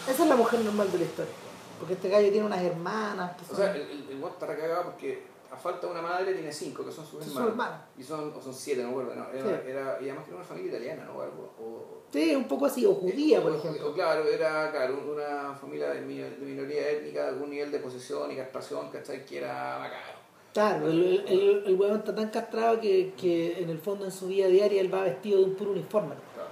[0.08, 1.32] Esa es la mujer normal de la historia.
[1.78, 3.32] Porque este gallo tiene unas hermanas.
[3.50, 6.84] o sea, el, el, el está recagado porque a falta de una madre tiene cinco,
[6.84, 7.80] que son sus hermanas.
[7.96, 9.14] Y son, o son siete, no recuerdo.
[9.14, 11.14] No, era, era, y además que era una familia italiana, ¿no?
[11.16, 13.90] O, sí, un poco así, o judía, por ejemplo.
[13.90, 18.36] O, claro, era claro, una familia de, minoría étnica, de algún nivel de posesión y
[18.36, 19.24] castración, ¿cachai?
[19.24, 20.17] Que era bacano.
[20.52, 24.12] Claro, el, el, el, el huevón está tan castrado que, que en el fondo en
[24.12, 26.14] su vida diaria él va vestido de un puro uniforme.
[26.34, 26.48] Claro.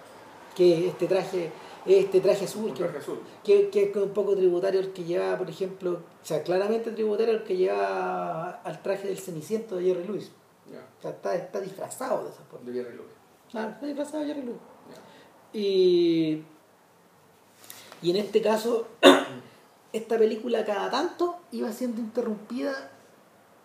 [0.55, 1.51] Que este traje,
[1.87, 3.21] este traje azul, que, traje azul.
[3.43, 7.35] que, que es un poco tributario al que lleva, por ejemplo, o sea, claramente tributario
[7.35, 10.31] al que lleva al traje del Ceniciento de Jerry Lewis.
[10.71, 10.87] Ya.
[10.99, 12.71] O sea, está, está disfrazado de esa forma.
[12.71, 13.13] De Jerry Lewis.
[13.51, 14.61] Claro, está disfrazado de Jerry Lewis.
[14.91, 15.59] Ya.
[15.59, 16.45] Y,
[18.03, 18.89] y en este caso,
[19.93, 22.93] esta película cada tanto iba siendo interrumpida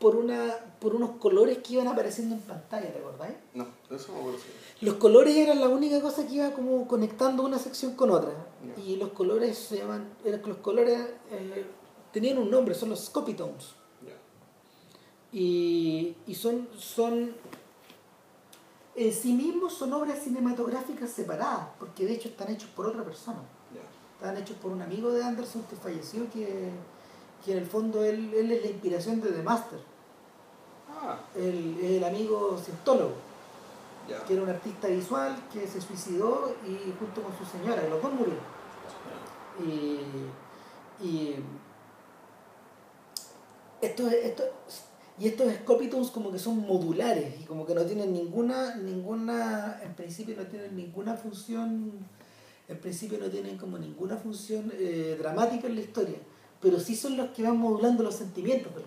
[0.02, 3.36] por, una, por unos colores que iban apareciendo en pantalla, ¿te acordáis?
[3.54, 7.44] No, eso no me si- Los colores eran la única cosa que iba como conectando
[7.44, 8.32] una sección con otra.
[8.86, 11.00] Y los colores se llaman, los colores
[11.32, 11.66] eh,
[12.12, 13.76] tenían un nombre, son los Scopitones.
[15.34, 17.34] Y, y son, son
[18.96, 23.40] en sí mismos son obras cinematográficas separadas, porque de hecho están hechos por otra persona.
[24.16, 26.70] Están hechos por un amigo de Anderson que falleció, que,
[27.46, 29.80] que en el fondo él, él es la inspiración de The Master.
[31.04, 33.14] Ah, El, el amigo cientólogo,
[34.28, 38.14] que era un artista visual que se suicidó y junto con su señora, los dos
[38.14, 38.44] murieron.
[39.60, 41.36] Y, y
[43.82, 44.46] estos, estos,
[45.18, 49.96] y estos Scopitones como que son modulares y como que no tienen ninguna, ninguna, en
[49.96, 51.94] principio no tienen ninguna función,
[52.68, 56.20] en principio no tienen como ninguna función eh, dramática en la historia,
[56.62, 58.86] pero sí son los que van modulando los sentimientos del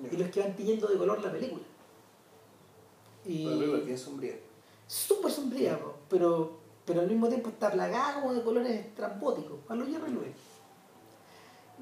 [0.00, 0.14] juego Ya.
[0.14, 1.62] y los que van tiñendo de color la película.
[3.26, 4.34] Y La película es bien sombría.
[4.86, 5.78] súper sombría,
[6.08, 10.36] pero, pero al mismo tiempo está plagada como de colores estrambóticos, a Jerry Lewis.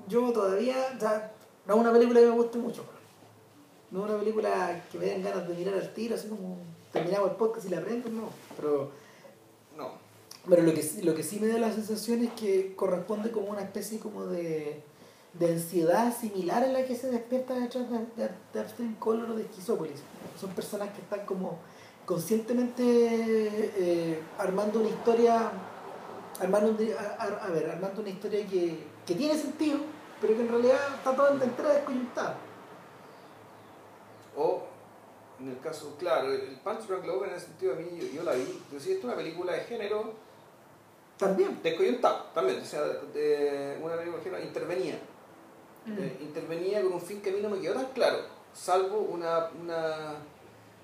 [0.09, 1.33] Yo todavía, sea,
[1.67, 2.91] no es una película que me guste mucho, po.
[3.91, 6.59] no es una película que me den ganas de mirar al tiro, así como
[6.93, 8.29] terminamos el podcast y la prendo, no.
[8.57, 8.91] Pero,
[9.77, 9.91] No.
[10.49, 13.63] pero lo, que, lo que sí me da la sensación es que corresponde como una
[13.63, 14.83] especie como de,
[15.39, 20.01] de ansiedad similar a la que se despierta detrás de, Upstream Color o de Esquizópolis.
[20.41, 21.59] Son personas que están como
[22.05, 25.51] conscientemente eh, armando una historia,
[26.41, 26.79] armando un-
[27.19, 29.79] a, ver, armando una historia que, que tiene sentido,
[30.21, 32.37] pero que en realidad está toda entera descoyuntada.
[34.37, 34.63] O,
[35.41, 38.23] en el caso, claro, el Punch Drunk Love en ese sentido a mí, yo, yo
[38.23, 40.13] la vi, yo esto es una película de género
[41.19, 41.61] También.
[41.63, 44.99] descoyuntado, también, o sea, de una película de género intervenía.
[45.87, 45.99] Mm.
[45.99, 48.19] Eh, intervenía con un fin que a mí no me quedó tan claro,
[48.53, 50.17] salvo una, una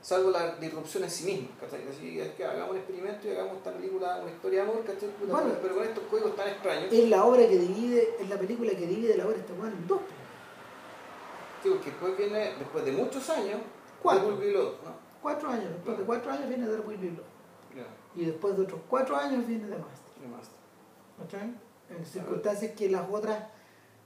[0.00, 1.86] salvo la disrupción en sí misma, ¿cachai?
[1.88, 5.08] Así es que hagamos un experimento y hagamos esta película, una historia de amor, ¿cachai?
[5.10, 5.54] Puta, Bueno.
[5.60, 8.86] pero, con estos códigos tan extraños, Es la obra que divide, es la película que
[8.86, 10.00] divide la obra este weón en dos.
[11.64, 13.60] digo, que después viene, después de muchos años,
[14.02, 14.30] Cuatro.
[14.32, 14.90] Lot, ¿no?
[15.22, 17.24] Cuatro años, después de cuatro años viene The Will Be Blood.
[17.76, 17.86] Ya,
[18.20, 20.12] Y después de otros cuatro años viene The Master.
[20.20, 20.50] ¿qué más?
[21.18, 21.54] ¿cachai?
[21.96, 23.44] En circunstancias que las otras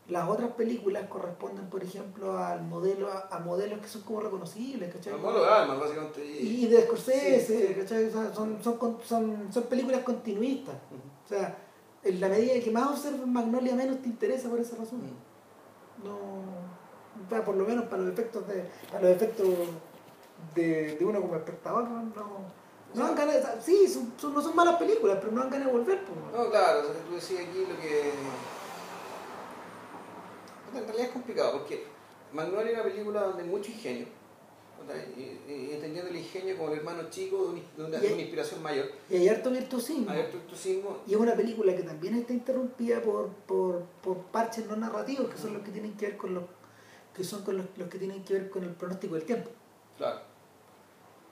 [0.08, 4.92] las otras películas corresponden, por ejemplo, al modelo, a, a modelos que son como reconocibles,
[4.94, 5.12] ¿cachai?
[5.14, 6.24] Como lo de Almas, básicamente.
[6.24, 7.74] y- Y de Scorsese, Sí.
[7.80, 8.04] ¿cachai?
[8.04, 10.76] O sea, son, son, son, son películas continuistas.
[11.24, 11.58] O sea,
[12.04, 15.00] en la medida que más observas Magnolia, menos te interesa por esa razón.
[15.00, 16.06] Mm.
[16.06, 19.48] No, o sea, por lo menos para los efectos de, para los efectos
[20.54, 22.56] de, de uno como espectador, no, no,
[22.94, 25.66] no dan ganas de- sí, son, son- no son malas películas, pero no dan ganas
[25.66, 26.00] de volver.
[26.04, 26.18] pues.
[26.44, 28.12] No, claro, o sea, tú decías aquí lo que.
[30.74, 31.84] En realidad es complicado porque
[32.32, 34.06] Magnolia es una película donde hay mucho ingenio.
[35.16, 38.20] Y, y entendiendo el ingenio como el hermano chico de, un- de una, de una
[38.22, 38.86] inspiración mayor.
[39.10, 40.10] Y hay harto virtuosismo.
[40.10, 40.38] Hay harto.
[41.06, 45.38] Y es una película que también está interrumpida por, por, por parches no narrativos, que
[45.38, 46.44] son los que tienen que ver con los
[47.14, 49.50] que son con los, los que tienen que ver con el pronóstico del tiempo.
[49.96, 50.20] Claro.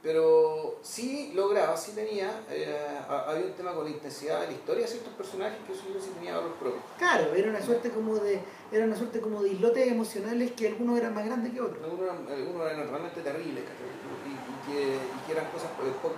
[0.05, 2.77] Pero sí lograba, sí tenía, eh,
[3.09, 5.83] ha- había un tema con la intensidad de la historia de ciertos personajes que eso
[5.99, 6.81] sí tenía valor propio.
[6.99, 8.39] Claro, era una suerte como de
[8.71, 11.83] era una suerte como de islotes emocionales que algunos eran más grandes que otros.
[11.83, 13.65] Algunos eran, algunos eran realmente terribles.
[13.65, 16.17] Y, y que, y que eran cosas eh, poco-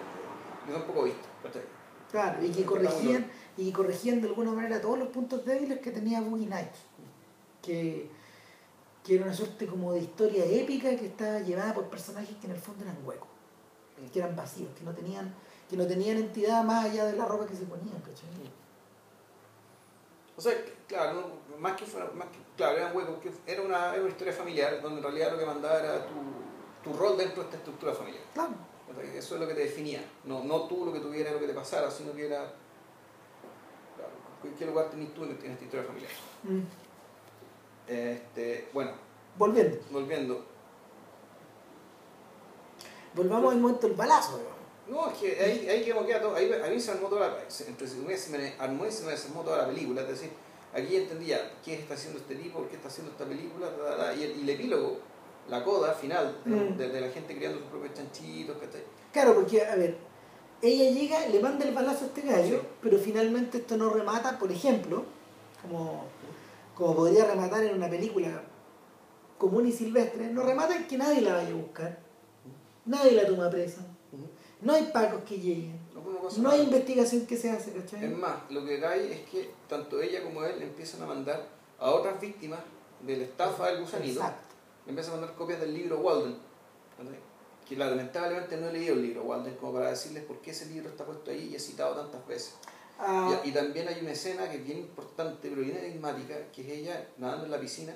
[0.67, 1.25] que son poco vistas.
[2.11, 6.21] Claro, y que corregían y corregían de alguna manera todos los puntos débiles que tenía
[6.21, 6.79] Boogie Nights.
[7.63, 8.09] Que,
[9.05, 12.53] que era una suerte como de historia épica que estaba llevada por personajes que en
[12.55, 13.29] el fondo eran huecos,
[14.13, 15.35] que eran vacíos, que no tenían
[15.69, 18.29] que no tenían entidad más allá de la ropa que se ponían, ¿cachai?
[20.37, 20.53] O sea,
[20.87, 24.11] claro, más que fuera, más que, claro, era un hueco, que era una, era una
[24.11, 26.15] historia familiar donde en realidad lo que mandaba era tu,
[26.85, 28.23] tu rol dentro de esta estructura familiar.
[28.35, 28.53] Claro.
[28.89, 30.05] O sea, Eso es lo que te definía.
[30.25, 32.43] No, no tú lo que tuviera, lo que te pasara, sino que era.
[33.97, 34.13] Claro,
[34.45, 36.13] ¿en qué lugar tenías tú en esta historia familiar?
[36.45, 36.61] Mm.
[37.89, 38.93] Este, bueno,
[39.37, 39.79] Volviendo.
[39.91, 40.45] volviendo.
[43.17, 44.41] Volvamos al momento del balazo.
[44.89, 46.37] No, es que ahí, ahí quedamos queda todo.
[46.37, 47.37] Ahí, a mí se armó toda la.
[47.51, 47.97] se- Entre se
[48.31, 50.03] me, armó y se me desarmó toda la película.
[50.03, 50.31] Es decir,
[50.73, 53.97] aquí entendía qué está haciendo este tipo, por qué está haciendo esta película, ta, ta,
[53.97, 54.99] ta, y, el, y el epílogo
[55.49, 56.77] la coda final de, Mm.
[56.77, 58.83] de- de la gente criando sus propios chanchitos, ¿cachai?
[59.13, 59.97] Claro, porque, a ver,
[60.61, 62.67] ella llega, le manda el balazo a este gallo, Sí.
[62.83, 65.05] pero finalmente esto no remata, por ejemplo,
[65.63, 66.05] como,
[66.75, 68.43] como podría rematar en una película
[69.39, 71.99] común y silvestre, no remata en que nadie la vaya a buscar,
[72.87, 73.83] nadie la toma presa,
[74.63, 76.03] no hay pacos que lleguen, No,
[76.43, 78.05] no hay investigación que se hace, ¿cachai?
[78.05, 81.47] Es más, lo que cae es que tanto ella como él empiezan a mandar
[81.79, 82.61] a otras víctimas
[83.03, 84.55] de la estafa del gusanito, Exacto.
[84.87, 86.37] empiezan a mandar copias del libro Walden,
[87.69, 90.89] que lamentablemente no he leído el libro Walden como para decirles por qué ese libro
[90.89, 92.55] está puesto ahí y he citado tantas veces.
[92.99, 96.63] Ah, Y, y también hay una escena que es bien importante, pero bien enigmática, que
[96.63, 97.95] es ella nadando en la piscina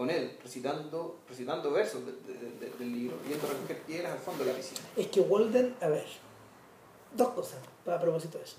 [0.00, 4.44] con él, recitando, recitando versos de- de- de- del libro, viendo recoger piedras al fondo
[4.44, 4.80] de la piscina.
[4.96, 6.06] es que Walden, a ver,
[7.14, 8.56] dos cosas a propósito de eso.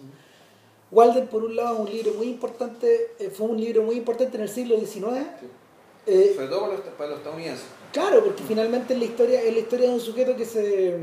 [0.91, 4.43] Walden, por un lado, un libro muy importante, eh, fue un libro muy importante en
[4.43, 5.25] el siglo XIX.
[5.39, 5.47] Sí.
[6.05, 9.51] eh, Sobre todo para los, para los estadounidenses, Claro, porque finalmente es la historia, es
[9.51, 10.95] la historia de un sujeto que se,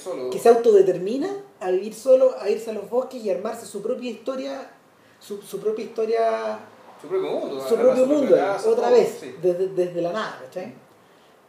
[0.00, 0.30] solo.
[0.30, 1.28] que se autodetermina
[1.58, 4.70] a vivir solo, a irse a los bosques y armarse su propia historia,
[5.18, 6.60] su, su propia historia,
[7.02, 9.34] su propio mundo, su propio mundo, casa, otra todo, vez, sí.
[9.42, 10.72] desde, desde la nada, ¿cachai?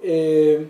[0.01, 0.67] Eh,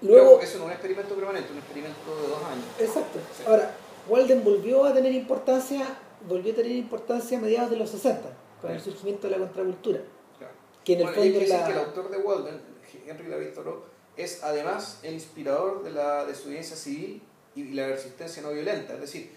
[0.00, 2.64] Luego, luego, eso no es un experimento permanente, un experimento de dos años.
[2.78, 3.18] exacto.
[3.36, 3.42] Sí.
[3.46, 3.74] Ahora,
[4.08, 8.28] Walden volvió a tener importancia, volvió a tener importancia a mediados de los 60,
[8.60, 8.90] con el Sí.
[8.90, 10.00] surgimiento de la contracultura.
[10.38, 10.52] Claro.
[10.84, 12.60] Que en el Bueno, fondo es la- que el autor de Walden,
[13.08, 13.82] Henry David Thoreau,
[14.16, 17.20] es además el inspirador de la desobediencia civil
[17.56, 18.94] y la resistencia no violenta.
[18.94, 19.32] Es decir,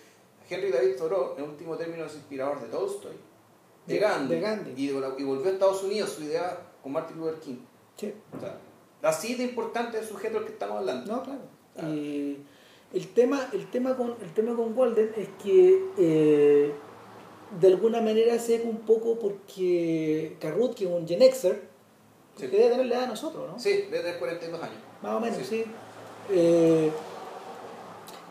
[0.47, 3.13] Henry David Thoreau, en último término, es inspirador de Tolstoy,
[3.85, 4.73] de, Gandhi, de Gandhi.
[4.75, 7.57] Y, volvió a Estados Unidos su idea con Martin Luther King.
[7.97, 8.13] Sí.
[8.35, 8.57] O sea,
[9.01, 11.15] así de importante el sujeto del que estamos hablando.
[11.15, 11.39] No, claro.
[11.77, 11.87] Ah.
[11.87, 12.37] Y
[12.93, 16.71] el tema, el tema con, el tema con Walden es que eh,
[17.59, 21.71] de alguna manera se un poco porque Carrut, que es un Gen Xer,
[22.37, 22.47] Sí.
[22.47, 23.59] que debe tener la edad de nosotros, ¿no?
[23.59, 24.77] Sí, debe tener 42 años.
[25.01, 25.43] Más o menos, Sí.
[25.45, 25.65] sí.
[26.29, 26.89] Eh,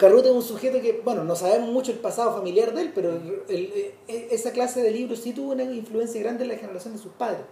[0.01, 3.11] Carrut es un sujeto que, bueno, no sabemos mucho el pasado familiar de él, pero
[3.11, 3.73] el- el-
[4.09, 7.13] eh, esa clase de libros sí tuvo una influencia grande en la generación de sus
[7.13, 7.43] padres.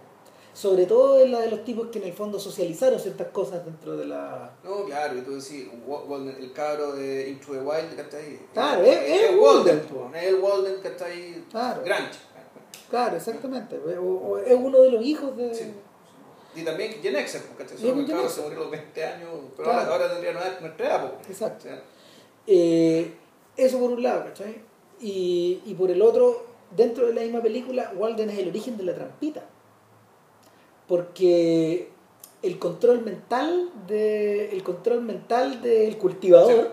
[0.51, 3.95] Sobre todo en la de los tipos que en el fondo socializaron ciertas cosas dentro
[3.95, 4.51] de la...
[4.63, 5.67] No, claro, y tú decís,
[6.39, 8.39] el cabro de Into the Wild, ¿cachai?
[8.51, 8.97] Claro, es-
[9.31, 9.81] es Walden.
[10.15, 11.43] Es el Walden, ¿cachai?
[11.51, 11.81] Claro.
[11.85, 12.15] Granch.
[12.89, 13.77] Claro, exactamente.
[13.99, 15.53] O, o es uno de los hijos de...
[15.53, 15.71] Sí.
[16.55, 17.77] Y también Gen Xer, que el Xer.
[17.77, 19.91] se murió a los 20 años, pero Claro.
[19.93, 21.29] ahora, ahora tendría nuestra edad, pues.
[21.29, 21.67] Exacto.
[21.67, 21.83] O sea,
[22.47, 23.13] Eh,
[23.57, 24.61] eso por un lado, ¿cachai?
[24.99, 28.83] Y, y por el otro, dentro de la misma película, Walden es el origen de
[28.83, 29.43] la trampita.
[30.87, 31.89] Porque
[32.41, 36.71] el control mental de, el control mental del cultivador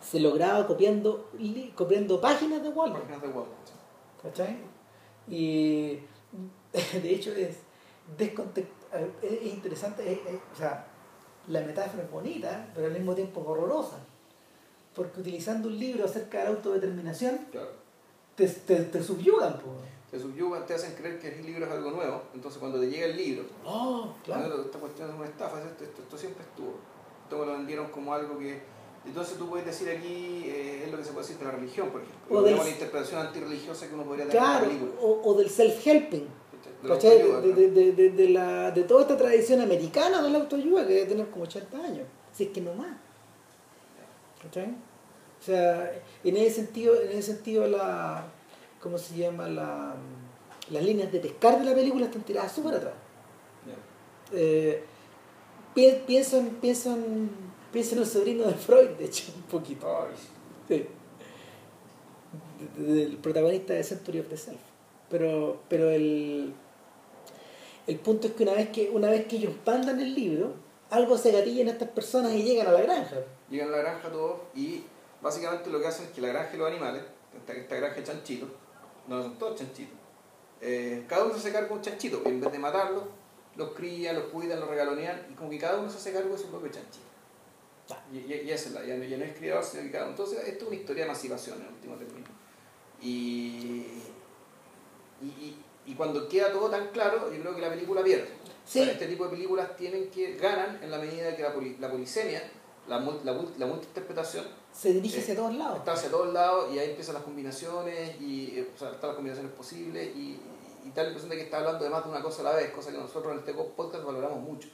[0.00, 1.30] se lograba copiando,
[1.74, 3.00] copiando páginas de Walden.
[3.00, 3.54] páginas de Walden.
[3.64, 3.72] sí.
[4.22, 4.56] ¿Cachai?
[5.28, 5.98] Y
[7.02, 7.56] de hecho es,
[8.18, 8.32] es
[9.22, 10.86] es interesante, es- es- o sea,
[11.48, 13.98] la metáfora es bonita, pero al mismo tiempo horrorosa.
[14.94, 17.70] Porque utilizando un libro acerca de la autodeterminación, Claro.
[18.36, 19.54] te, te, te subyugan.
[19.58, 19.72] po.
[20.10, 23.06] Te subyugan, te hacen creer que el libro es algo nuevo, entonces cuando te llega
[23.06, 24.54] el libro, Oh, claro.
[24.58, 26.74] "Ah, esta cuestión es una estafa, esto, esto, esto siempre estuvo.
[27.24, 28.60] Esto me lo vendieron como algo que...
[29.04, 31.90] Entonces tú puedes decir aquí, eh, es lo que se puede decir de la religión,
[31.90, 32.38] por ejemplo.
[32.38, 34.92] O del- la interpretación antirreligiosa que uno podría tener la Claro, película.
[35.02, 36.26] o, o del self-helping.
[36.84, 40.92] la de, de, de- de la, de toda esta tradición americana de la autoayuda que
[40.94, 42.96] debe tener como 80 años, si es que no más.
[44.42, 44.74] ¿Cachai?
[45.44, 45.92] O sea,
[46.24, 48.24] en ese sentido, en ese sentido la,
[48.80, 49.46] ¿cómo se llama?
[49.46, 49.94] La,
[50.70, 52.94] las líneas de pescar de la película están tiradas súper atrás.
[53.66, 54.38] Ya.
[54.38, 54.82] Eh,
[55.74, 57.28] pi- pienso, en, pienso, en,
[57.70, 59.86] pienso en el sobrino de Freud, de hecho, un poquito.
[60.66, 60.86] Sí.
[62.76, 64.60] De- de- Del protagonista de Century of the Self.
[65.10, 66.54] Pero, pero el,
[67.86, 70.54] el punto es que una vez que una vez que ellos mandan el libro,
[70.88, 73.16] algo se gatilla en estas personas y llegan a la granja.
[73.50, 74.82] Llegan a la granja todos y
[75.24, 77.02] básicamente lo que hacen es que la granja de los animales,
[77.36, 78.48] esta, esta granja de chanchitos,
[79.08, 79.98] no son todos chanchitos,
[80.60, 83.04] eh, cada uno se hace cargo de un chanchito, en vez de matarlos,
[83.56, 86.38] los crían, los cuidan, los regalonean y como que cada uno se hace cargo de
[86.38, 87.06] su propio chanchito.
[88.12, 90.04] Y, y, y esa es la, ya, no, ya no es criador, sino que cada
[90.04, 90.12] uno.
[90.12, 92.26] Entonces, esto es una historia de emancipación en último término.
[93.02, 93.86] Y,
[95.20, 98.28] y, y, y cuando queda todo tan claro, yo creo que la película pierde.
[98.64, 98.80] Sí.
[98.80, 101.76] O sea, este tipo de películas tienen que ganan en la medida que la, poli-
[101.78, 102.42] la polisemia,
[102.88, 105.78] la, la, la multiinterpretación, Se dirige Eh, hacia todos lados.
[105.78, 109.16] está hacia todos lados y ahí empiezan las combinaciones y eh, o sea, están las
[109.16, 110.38] combinaciones posibles y,
[110.84, 112.54] y tal la impresión de que está hablando de más de una cosa a la
[112.56, 114.68] vez, cosa que nosotros en este podcast valoramos mucho.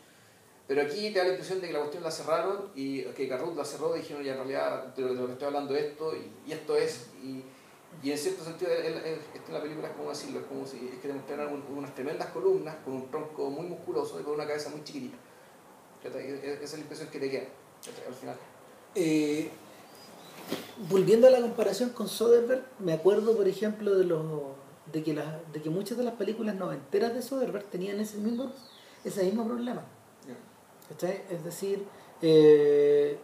[0.67, 3.57] Pero aquí te da la impresión de que la cuestión la cerraron y que Carrut
[3.57, 6.49] la cerró y dijeron ya en realidad de lo, que estoy hablando es esto y,
[6.49, 7.43] y esto es y,
[8.05, 11.01] y en cierto sentido esto en la película es como decirlo, es como si es
[11.01, 14.47] que te mostraran un- unas tremendas columnas con un tronco muy musculoso y con una
[14.47, 15.17] cabeza muy chiquitita.
[16.05, 17.45] Esa es la impresión que te queda
[18.07, 18.37] al final.
[18.95, 19.51] Eh,
[20.89, 24.25] volviendo a la comparación con Soderbergh, me acuerdo, por ejemplo, de los
[24.93, 28.53] de que, de que muchas de las películas noventeras de Soderbergh tenían ese mismo,
[29.05, 29.85] ese mismo problema.
[31.31, 31.85] Es decir,
[32.21, 33.17] eh,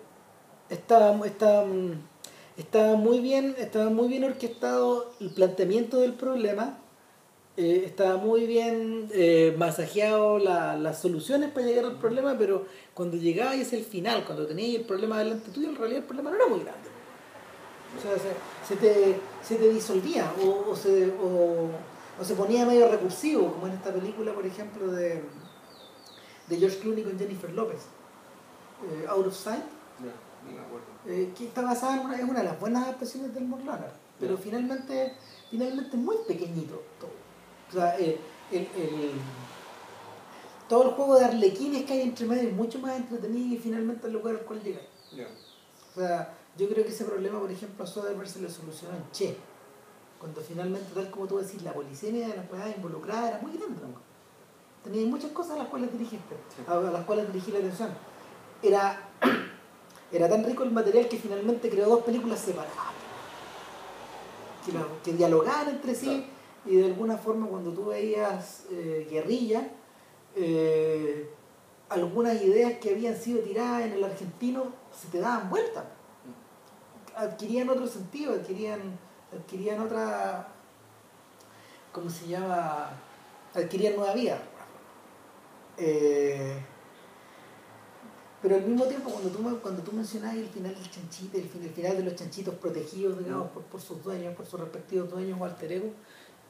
[0.71, 1.29] estaba, muy
[3.21, 6.79] bien, estaba muy bien orquestado el planteamiento del problema,
[7.57, 13.57] eh, estaba muy bien eh, masajeado las soluciones para llegar al problema, pero cuando llegaba
[13.57, 16.37] y es el final, cuando tenías el problema delante tuyo, en realidad el problema no
[16.37, 16.89] era muy grande.
[17.97, 18.13] O sea,
[18.67, 21.71] se, te, se te disolvía o, o se, o,
[22.23, 25.23] se ponía medio recursivo, como en esta película, por ejemplo, de,
[26.49, 27.83] de George Clooney con Jennifer López,
[28.91, 29.65] eh, Out of Sight.
[31.09, 33.87] Eh, que está basada en una, de las buenas adaptaciones del Morlana,
[34.19, 35.15] pero finalmente,
[35.51, 36.63] finalmente muy pequeño
[37.01, 37.16] todo.
[37.69, 38.19] O sea, el,
[38.53, 39.13] el,
[40.69, 44.07] todo el juego de arlequines que hay entre medio es mucho más entretenido y finalmente
[44.07, 44.81] el lugar al cual llega.
[45.95, 49.11] O sea, yo creo que ese problema, por ejemplo, a Soderbergh se lo solucionó en
[49.13, 49.37] Che.
[50.19, 53.83] Cuando finalmente, tal como tú decís, la policía de las cosas involucradas era muy grande.
[54.83, 56.37] Tenía muchas cosas a las cuales dirigiste,
[56.67, 57.91] a las cuales dirigí la atención.
[58.63, 59.11] Era,
[60.13, 62.75] era tan rico el material que finalmente creó dos películas separadas.
[65.05, 66.27] Que, dialogaban entre sí
[66.67, 69.69] y de alguna forma cuando tú veías eh, guerrilla,
[70.35, 71.31] eh,
[71.89, 75.97] algunas ideas que habían sido tiradas en el argentino se te daban vuelta
[77.17, 78.99] adquirían otro sentido, adquirían,
[79.33, 80.49] adquirían otra,
[81.93, 82.91] ¿cómo se llama?
[83.55, 84.39] Adquirían nueva vida.
[85.79, 86.63] Eh,
[88.43, 91.97] pero al mismo tiempo, cuando tú, cuando tú mencionas el final del chanchito, el, final
[91.97, 95.83] de los chanchitos protegidos, digamos, por, sus dueños, por sus respectivos dueños o alter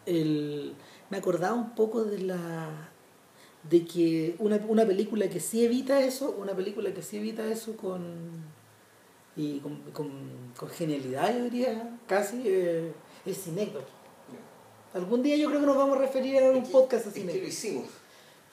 [0.07, 0.73] ego,
[1.11, 2.91] me acordaba un poco de la
[3.69, 7.77] de que una, una película que sí evita eso, una película que sí evita eso
[7.77, 8.45] con
[9.37, 10.11] y con, con,
[10.57, 12.93] con genialidad, yo diría, casi, eh,
[13.27, 13.85] es Cinecdoc.
[14.95, 17.35] Algún día yo creo que nos vamos a referir a un podcast a Cinecdoc.
[17.35, 17.87] Es que lo hicimos.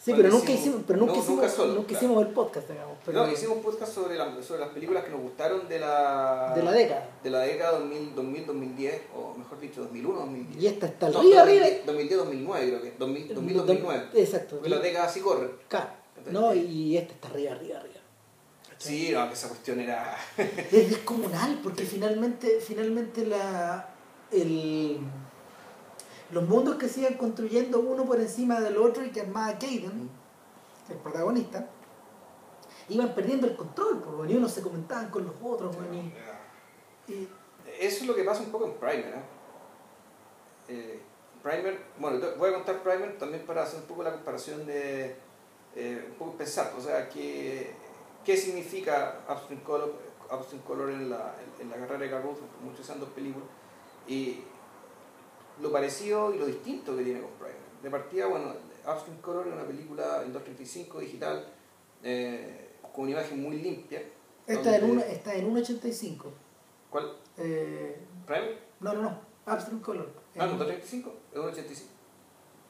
[0.04, 2.98] Sí, pero nunca hicimos, pero nunca, hicimos, nunca hicimos el podcast, digamos.
[3.06, 3.26] Pero...
[3.26, 6.52] No, hicimos un podcast sobre, la, sobre las películas que nos gustaron de la...
[6.54, 7.10] De la década.
[7.24, 10.62] De la década 2000, 2000 2010, o mejor dicho, 2001, 2010.
[10.62, 11.68] Y esta está arriba, arriba.
[11.86, 14.10] 2010, 2009 creo que, 2000, 2009.
[14.16, 14.56] Exacto.
[14.58, 15.50] Porque la década así corre.
[15.70, 15.92] Claro.
[16.32, 17.96] No, y esta está arriba, arriba, arriba.
[18.78, 20.18] Sí, no, que esa cuestión era...
[20.38, 23.90] es descomunal, porque finalmente, finalmente la,
[24.32, 25.00] el,
[26.34, 30.10] los mundos que se iban construyendo uno por encima del otro y que armaba Caden,
[30.90, 31.70] el protagonista,
[32.90, 35.76] iban perdiendo el control, porque unos se comentaban con los otros.
[37.08, 37.28] y,
[37.80, 39.06] Eso es lo que pasa un poco en Primer.
[39.06, 39.24] ¿eh?
[40.70, 41.02] Eh,
[41.42, 45.16] Primer, bueno, voy a contar Primer también para hacer un poco la comparación de,
[45.76, 47.76] eh, un poco pensar, o sea, que
[48.24, 49.94] qué significa Upstream Color,
[50.66, 53.48] Color en, la, en, la carrera de Carruth, muchos años películas,
[54.08, 54.44] y
[55.62, 57.56] lo parecido y lo distinto que tiene con Primer.
[57.82, 58.54] De partida, bueno,
[58.88, 61.46] Upstream Color es una película en 235 digital,
[62.04, 64.02] eh, con una imagen muy limpia.
[64.46, 66.26] Está en, está en 1.85.
[66.90, 67.16] ¿Cuál?
[67.38, 68.60] Eh, ¿Primer?
[68.80, 69.22] No, no, no.
[69.46, 70.10] Upstream Color.
[70.38, 71.14] Ah, ¿en 235?
[71.32, 71.84] ¿Es 1.85?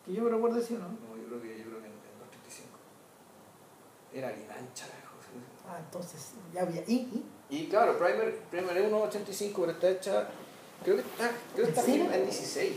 [0.06, 0.88] Que yo me recuerdo decir, ¿no?
[0.88, 2.70] No, yo creo que, yo creo que en, 235.
[4.14, 4.88] Era bien ancha
[5.68, 6.82] Ah, entonces ya había.
[6.88, 7.24] ¿Y?
[7.50, 10.28] Y, claro, Primer, Primer es 1.85, pero está hecha.
[10.84, 12.74] Creo que está, creo que está en 16.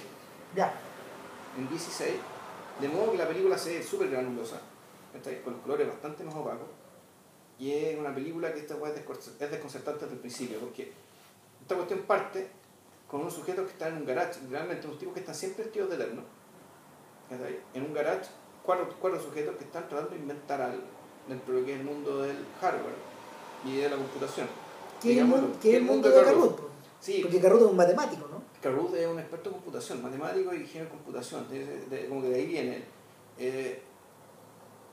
[0.54, 0.74] Ya.
[1.56, 2.14] En 16.
[2.80, 4.60] De modo que la película se ve súper granulosa,
[5.44, 6.68] con los colores bastante más opacos.
[7.58, 10.92] Y es una película que esta es desconcertante desde el principio, porque
[11.62, 12.48] esta cuestión parte
[13.08, 15.90] con unos sujetos que están en un garage, realmente unos tipos que están siempre vestidos
[15.90, 16.22] de eterno.
[17.74, 18.28] En un garage,
[18.62, 20.82] cuatro, cuatro sujetos que están tratando de inventar algo
[21.28, 22.94] dentro de lo que es el mundo del hardware
[23.64, 24.48] y de la computación.
[25.02, 26.60] ¿Qué es el, mundo, de, Carruth?
[27.00, 28.42] Sí, Porque Carruth es un matemático, ¿no?
[28.60, 31.46] Carruth es un experto en computación, matemático y ingeniero en computación,
[32.08, 32.84] como que de ahí viene.
[33.38, 33.82] Eh,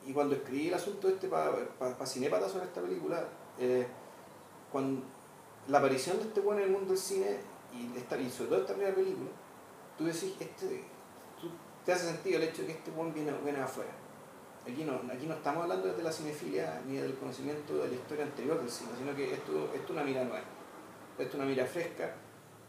[0.06, 3.26] y cuando escribí el asunto este para pa, pa Cinepata sobre esta película,
[3.58, 3.88] eh,
[4.72, 5.02] cuando
[5.68, 7.38] la aparición de este bueno en el mundo del cine
[7.74, 9.30] y, esta, y sobre todo esta primera película,
[9.98, 10.84] tú decís, este,
[11.40, 11.48] tú,
[11.86, 13.92] te hace sentido el hecho de que este buen viene, viene afuera
[14.64, 18.24] Aquí no, aquí no estamos hablando de la cinefilia ni del conocimiento de la historia
[18.24, 20.42] anterior del cine, sino que esto, esto es una mira nueva,
[21.18, 22.14] esto es una mira fresca,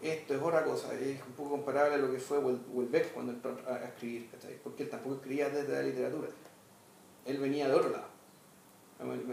[0.00, 3.56] esto es otra cosa, es un poco comparable a lo que fue Welbeck cuando entró
[3.66, 4.30] a, escribir,
[4.62, 6.28] porque él tampoco escribía desde la literatura,
[7.24, 8.06] él venía de otro lado,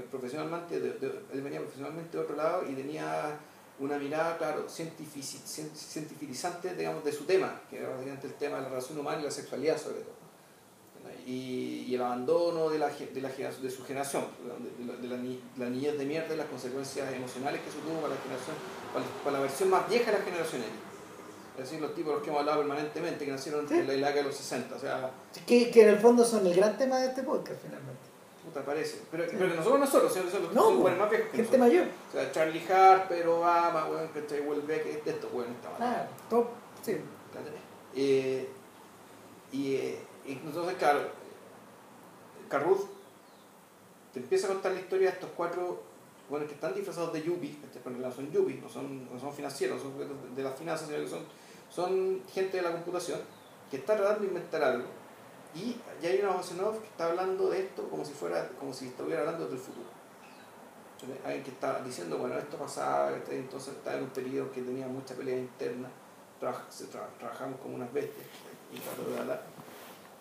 [0.10, 3.38] profesionalmente, él venía profesionalmente de otro lado y tenía
[3.80, 8.70] una mirada, claro, cientificizante, digamos, de su tema, que era básicamente el tema de la
[8.70, 10.22] relación humana y la sexualidad sobre todo
[11.26, 14.26] y, el abandono de, la, de, la, de su generación,
[14.80, 15.18] de, la, de la,
[15.70, 18.56] niñez de mierda y las consecuencias emocionales que eso tuvo para la generación,
[18.94, 20.62] para, la versión más vieja de la generación
[21.58, 24.24] Es decir, los tipos los que hemos hablado permanentemente, que nacieron en la época de
[24.24, 24.76] los 60.
[24.76, 25.12] O sea,
[25.46, 28.12] que, que en el fondo son el gran tema de este podcast, finalmente.
[28.44, 29.02] Puta, parece.
[29.12, 31.38] Pero, pero que no somos nosotros, sino que son los no, son más viejos que
[31.38, 31.86] gente mayor.
[32.10, 35.78] O sea, Charlie Harper, Obama, bueno, que Welbeck, de estos, bueno, estaban.
[35.78, 36.48] Claro, top,
[36.82, 36.98] sí.
[37.96, 38.50] Eh,
[39.52, 41.02] y, eh, y entonces, claro,
[42.50, 42.88] Carruth
[44.14, 45.84] te empieza a contar la historia de estos cuatro
[46.32, 49.82] bueno, que están disfrazados de yuppies, pero no son yuppies, no son, no son financieros,
[49.82, 51.26] son de las finanzas, sino que son,
[51.70, 53.20] son gente de la computación
[53.70, 54.88] que está tratando de inventar algo.
[55.54, 56.48] Y ya hay una voz
[56.80, 59.88] que está hablando de esto como si fuera, como si estuviera hablando del futuro.
[61.26, 65.14] Alguien que está diciendo, bueno, esto pasaba, entonces está en un periodo que tenía mucha
[65.16, 65.90] pelea interna,
[66.40, 68.26] trabajamos como unas bestias,
[68.72, 68.78] y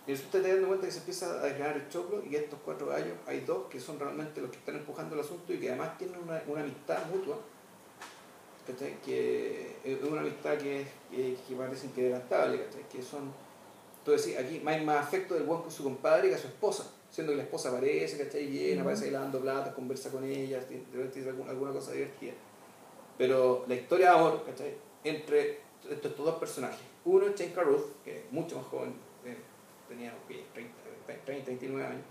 [0.06, 2.58] y eso usted te dando cuenta que se empieza a desgranar el choclo y estos
[2.64, 5.68] cuatro gallos, hay dos que son realmente los que están empujando el asunto y que
[5.68, 7.38] además tienen una, una amistad mutua,
[9.04, 13.32] que es una amistad que, que, que parece inquebrantable, que son,
[14.04, 16.90] tú decís, aquí hay más afecto del buen con su compadre que a su esposa,
[17.10, 18.46] siendo que la esposa aparece, ¿cachai?
[18.46, 20.84] Llena, aparece ahí lavando plata, conversa con ella, tiene
[21.28, 22.32] alguna, alguna cosa divertida.
[23.18, 24.74] Pero la historia de amor, ¿cachai?
[25.04, 26.80] Entre estos dos personajes.
[27.04, 28.94] Uno es Jane Carruth, que es mucho más joven,
[29.90, 30.14] tenía
[30.54, 32.04] 30, 39 años,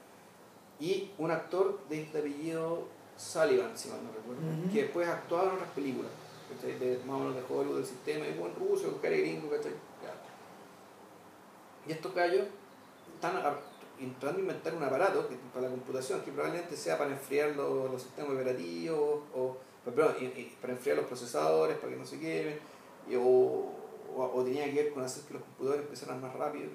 [0.80, 5.56] y un actor de este apellido Sullivan, si mal no recuerdo, que después actuaba en
[5.56, 6.12] otras películas,
[6.62, 9.74] de, más o menos de Hollywood, del sistema, y buen ruso, un cara gringo, ¿cachai?
[11.88, 12.46] Y estos gallos
[13.16, 13.42] están
[14.00, 18.02] intentando inventar un aparato que, para la computación que probablemente sea para enfriar los, los
[18.02, 20.16] sistemas operativos, o, perdón,
[20.62, 22.60] para enfriar los procesadores, para que no se quemen,
[23.18, 23.72] o,
[24.16, 26.70] o, tenía que ver con hacer que los computadores empezaran más rápido.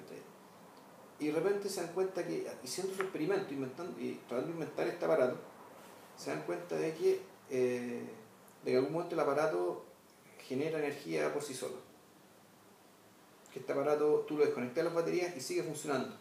[1.18, 4.86] Y de repente se dan cuenta que, haciendo su experimento, inventando, y tratando de inventar
[4.88, 5.36] este aparato,
[6.16, 8.02] se dan cuenta de que, eh,
[8.64, 9.84] de que algún momento el aparato
[10.38, 11.76] genera energía por sí solo.
[13.52, 16.16] Que este aparato tú lo desconectas de las baterías y sigue funcionando.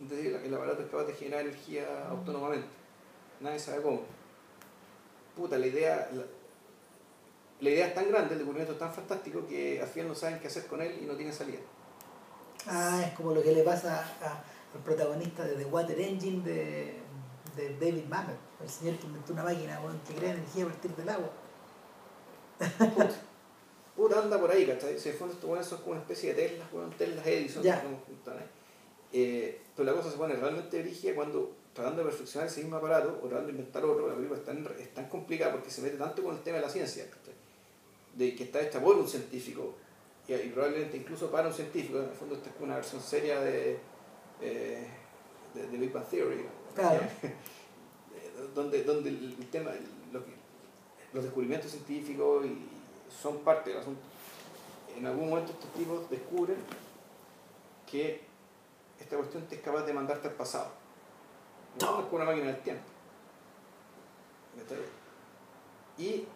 [0.00, 2.68] Entonces el aparato es capaz de generar energía autónomamente.
[3.40, 4.02] Nadie sabe cómo.
[5.36, 6.08] Puta, la idea,
[7.60, 10.40] la idea es tan grande, el descubrimiento es tan fantástico que al final no saben
[10.40, 11.60] qué hacer con él y no tienen salida.
[12.70, 14.04] Ah, es como lo que le pasa
[14.74, 16.94] al protagonista de The Water Engine de,
[17.56, 21.08] de David Mamet, el señor que inventó una máquina que crea energía a partir del
[21.08, 21.30] agua.
[23.96, 24.98] Puta, anda por ahí, ¿cachai?
[24.98, 27.64] Se fue estos son como una especie de Tesla, bueno, Tesla Edison,
[29.10, 33.18] eh, pero la cosa se pone realmente rígida cuando tratando de perfeccionar ese mismo aparato
[33.22, 35.96] o tratando de inventar otro, la película es tan, es tan complicada porque se mete
[35.96, 37.08] tanto con el tema de la ciencia.
[37.08, 37.28] ¿cachai?
[38.18, 39.76] de que está hecha por un científico
[40.28, 43.78] y, probablemente incluso para un científico, en el fondo esta es una versión seria de,
[44.42, 44.86] eh,
[45.54, 46.44] de, Big Bang Theory,
[48.54, 49.70] donde, donde el tema,
[51.12, 52.68] los descubrimientos científicos y
[53.10, 54.02] son parte del asunto.
[54.96, 56.56] En algún momento estos tipos descubren
[57.90, 58.20] que
[59.00, 60.70] esta cuestión te es capaz de mandarte al pasado.
[61.80, 62.82] No es con una máquina del tiempo.
[65.96, 66.26] Y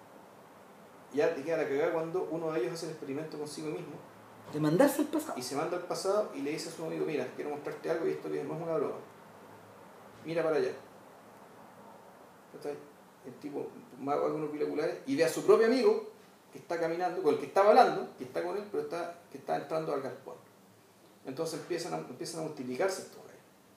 [1.14, 3.94] ya te queda la cagada cuando uno de ellos hace el experimento consigo mismo.
[4.52, 5.34] De mandarse al pasado.
[5.38, 8.06] Y se manda al pasado y le dice a su amigo, mira, quiero mostrarte algo
[8.06, 8.96] y esto no es una broma.
[10.24, 10.72] Mira para allá.
[13.24, 13.68] El tipo
[14.00, 16.10] mago algunos binoculares y ve a su propio amigo
[16.52, 19.38] que está caminando, con el que estaba hablando, que está con él, pero está, que
[19.38, 20.34] está entrando al galpón.
[21.24, 23.22] Entonces empiezan a, empiezan a multiplicarse estos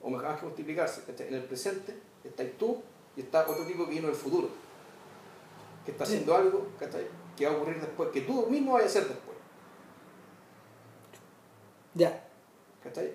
[0.02, 1.02] O mejor que multiplicarse.
[1.26, 2.82] En el presente está tú
[3.16, 4.48] y está otro tipo que vino del futuro.
[5.84, 7.06] Que está haciendo algo, ¿cachai?
[7.36, 9.36] Que va a ocurrir después, que tú mismo vayas a hacer después.
[11.94, 12.28] Ya.
[12.82, 13.14] ¿Cachai?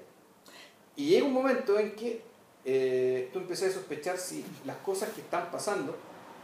[0.95, 2.23] Y llega un momento en que
[2.65, 5.95] eh, tú empiezas a sospechar si las cosas que están pasando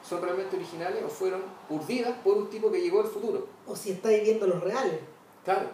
[0.07, 3.47] son realmente originales o fueron urdidas por un tipo que llegó del futuro.
[3.65, 4.99] O si está viviendo los reales.
[5.43, 5.69] Claro.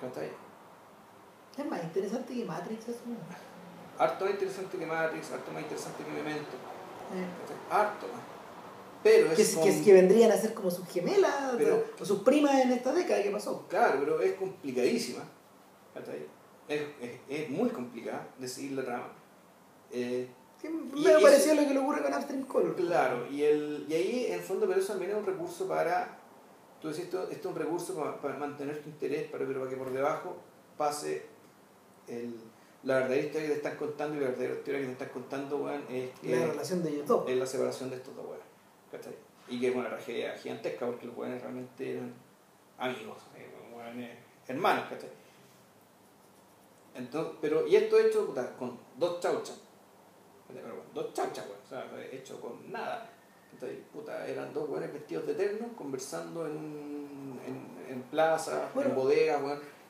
[0.00, 0.30] ¿Cachai?
[1.56, 3.00] Es más interesante que Matrix eso.
[3.98, 6.56] Harto más interesante que Matrix, harto más interesante que Memento.
[7.14, 7.70] Eh.
[7.70, 8.29] Harto más.
[9.02, 11.34] Pero es que, que, vendrían a ser como sus gemelas
[11.98, 13.66] o sus primas en esta década que pasó.
[13.68, 15.24] Claro, pero es complicadísima.
[16.68, 19.12] Es, es, es muy complicada de seguir la trama.
[19.90, 20.28] Eh,
[20.62, 22.76] me pareció lo que le ocurre con Upstream Color.
[22.76, 26.18] Claro, y, el, y ahí en el fondo, pero eso también es un recurso para.
[26.80, 29.76] Tú decís, esto, esto es un recurso para, mantener tu interés, para, pero para que
[29.76, 30.36] por debajo
[30.78, 31.26] pase
[32.08, 32.34] el,
[32.84, 35.70] la verdadera historia que te están contando y la verdadera historia que te están contando,
[35.88, 36.10] es.
[36.22, 37.28] La relación de YouTube.
[37.28, 38.26] Es la separación de estos dos,
[39.48, 42.12] y que es una tragedia gigantesca porque los jóvenes realmente eran
[42.78, 44.18] amigos, eh,
[44.48, 44.84] hermanos,
[46.94, 49.58] Entonces, pero, y esto hecho puta, con dos chauchas.
[50.48, 51.46] Pero, bueno, dos chauchas.
[51.64, 53.08] O sea, hecho con nada.
[53.52, 58.96] Entonces, puta, eran dos buenos vestidos de eterno conversando en, en, en plaza, Bueno, en
[58.96, 59.40] bodegas,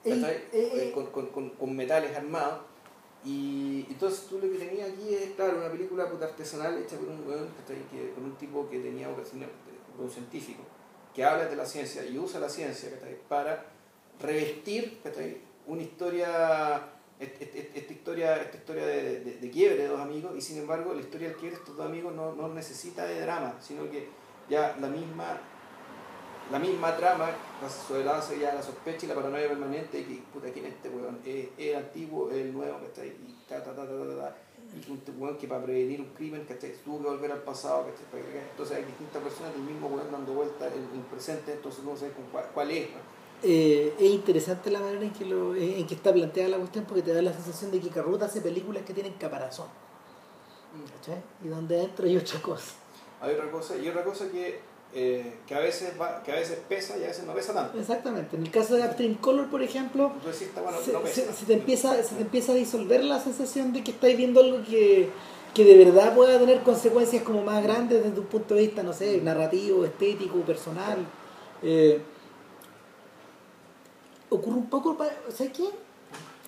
[0.05, 0.36] el- ¿cachai?
[0.36, 2.61] eh, eh, con, con, con, con metales armados.
[3.25, 7.09] Y entonces tú lo que tenías aquí es, claro, una película puta artesanal hecha por
[7.09, 7.18] un
[7.91, 9.45] que, por un tipo que tenía vocación,
[9.95, 10.62] por un científico,
[11.14, 12.89] que habla de la ciencia y usa la ciencia
[13.29, 13.66] para
[14.21, 15.01] revestir
[15.66, 20.01] una historia, est- est- est- esta historia, esta historia de, de- de quiebre de dos
[20.01, 23.05] amigos, y sin embargo la historia del quiebre de estos dos amigos no, no necesita
[23.05, 24.09] de drama, sino que
[24.49, 25.39] ya la misma
[26.51, 27.30] la misma trama
[27.86, 31.48] suelase ya la sospecha y la paranoia permanente que puta quién es este weón es
[31.57, 33.09] es antiguo es el nuevo ¿cachai?
[33.09, 34.36] y ta ta ta ta ta, ta,
[34.76, 36.72] y que un weón que para prevenir un crimen ¿cachai?
[36.84, 38.22] tuvo que volver al pasado ¿cachai?
[38.51, 42.11] Entonces hay distintas personas del mismo weón dando vueltas en el presente entonces no sé
[42.12, 43.20] con cuál, cuál es ¿no?
[43.42, 47.03] Eh, es interesante la manera en que, lo, en que está planteada la cuestión porque
[47.03, 49.66] te da la sensación de que Carruta hace películas que tienen caparazón.
[50.96, 51.22] ¿cachai?
[51.42, 52.74] Y donde adentro hay otra cosa.
[53.20, 54.61] hay otra cosa y otra cosa que
[54.93, 57.78] eh, que a veces va, que a veces pesa y a veces no pesa tanto
[57.78, 58.36] Exactamente.
[58.36, 61.32] En el caso de Upstream Color, por ejemplo, decís está bueno se, no pesa se-
[61.32, 64.64] se te empieza, se te empieza a disolver la sensación de que estáis viendo algo
[64.68, 65.09] que,
[65.55, 68.93] que de verdad pueda tener consecuencias como más grandes desde un punto de vista, no
[68.93, 70.99] sé, narrativo, estético, personal.
[71.62, 72.01] Eh,
[74.28, 74.97] ocurre un poco,
[75.32, 75.64] ¿sabes qué?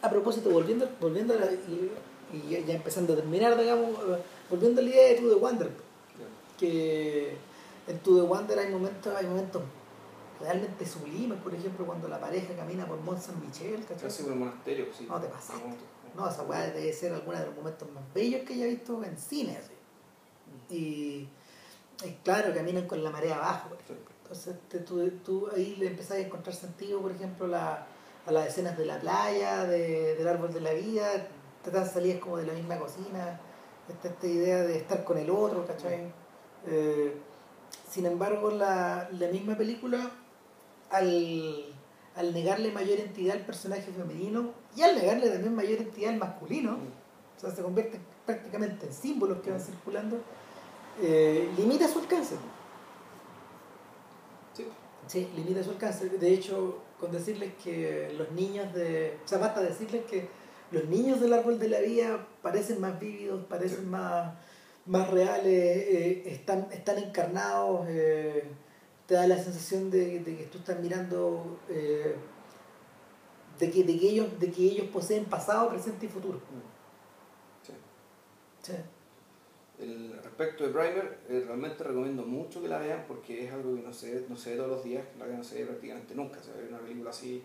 [0.02, 1.90] A propósito, volviendo, volviendo a la- y,
[2.32, 4.16] y ya, empezando a terminar, digamos, eh,
[4.50, 5.70] volviendo a la idea de To The Wonder,
[6.58, 7.34] que
[7.86, 9.62] en To The Wonder hay momentos, hay momentos
[10.40, 14.08] realmente sublimes, por ejemplo, cuando la pareja camina por Mont Saint Michel, ¿cachai?
[14.08, 15.06] casi un monasterio sí.
[15.08, 15.62] No te pasaste.
[16.16, 19.16] No, esa weá debe ser alguno de los momentos más bellos que haya visto en
[19.16, 19.72] cine, así.
[20.74, 21.28] Y,
[22.04, 24.12] y claro, caminan con la marea abajo, por ejemplo.
[24.22, 27.86] Entonces te- tú, tú ahí le empezás a encontrar sentido, por ejemplo, la-
[28.26, 31.08] a las escenas de la playa, de- del árbol de la vida,
[31.64, 33.40] te dan salidas como de la misma cocina,
[33.88, 36.12] esta, esta idea de estar con el otro, ¿cachai?
[36.66, 37.16] Eh,
[37.90, 40.10] sin embargo, la, la misma película,
[40.90, 41.64] al,
[42.16, 46.78] al negarle mayor entidad al personaje femenino y al negarle también mayor entidad al masculino,
[47.36, 50.18] o sea, se convierte prácticamente en símbolos que van circulando,
[51.00, 52.36] eh, limita su alcance.
[54.54, 54.66] Sí.
[55.06, 56.08] Sí, limita su alcance.
[56.08, 59.18] De hecho, con decirles que los niños de.
[59.24, 60.28] O sea, basta decirles que
[60.70, 63.86] los niños del árbol de la vida parecen más vívidos, parecen Sí.
[63.86, 64.34] más,
[64.86, 68.44] más reales, eh, están, están encarnados, eh,
[69.06, 71.60] te da la sensación de, de que tú estás mirando.
[71.68, 72.16] eh,
[73.58, 76.40] de que, de, que ellos, de que ellos poseen pasado, presente y futuro.
[77.62, 77.72] Sí.
[78.62, 78.72] Sí.
[79.78, 83.92] El, respecto de Primer, realmente recomiendo mucho que la vean porque es algo que no
[83.92, 86.42] se, ve- no se ve todos los días, la que no se ve prácticamente nunca.
[86.42, 87.42] Se ve una película así,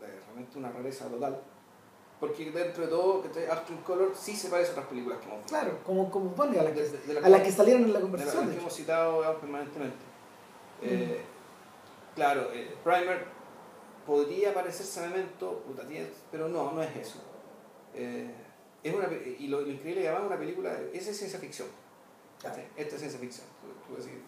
[0.00, 1.40] realmente una rareza total.
[2.20, 5.38] Porque dentro de todo, que After Color sí se parece a otras películas que hemos
[5.38, 5.50] visto.
[5.56, 8.00] Claro, como, como a las que, De- de las a las que salieron en la
[8.00, 8.50] de las conversación.
[8.50, 9.96] que hemos citado digamos, permanentemente.
[10.82, 11.20] Eh,
[12.14, 13.24] Claro, eh, Primer
[14.04, 15.84] podría parecerse a Memento, puta,
[16.32, 17.20] pero no, no es eso.
[17.94, 18.28] Eh,
[18.82, 19.08] es una,
[19.38, 21.68] y lo, lo increíble que además una película, esa es ciencia ficción.
[22.42, 22.66] ¿cachai?
[22.76, 23.46] Esta es ciencia ficción.
[23.86, 24.18] Tú- tú decís,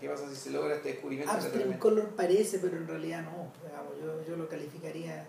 [0.00, 1.30] ¿Qué pasa si se logra este descubrimiento?
[1.32, 3.50] Upstream realmente- Color parece, pero en realidad no.
[3.66, 5.26] Digamos, yo, yo lo calificaría.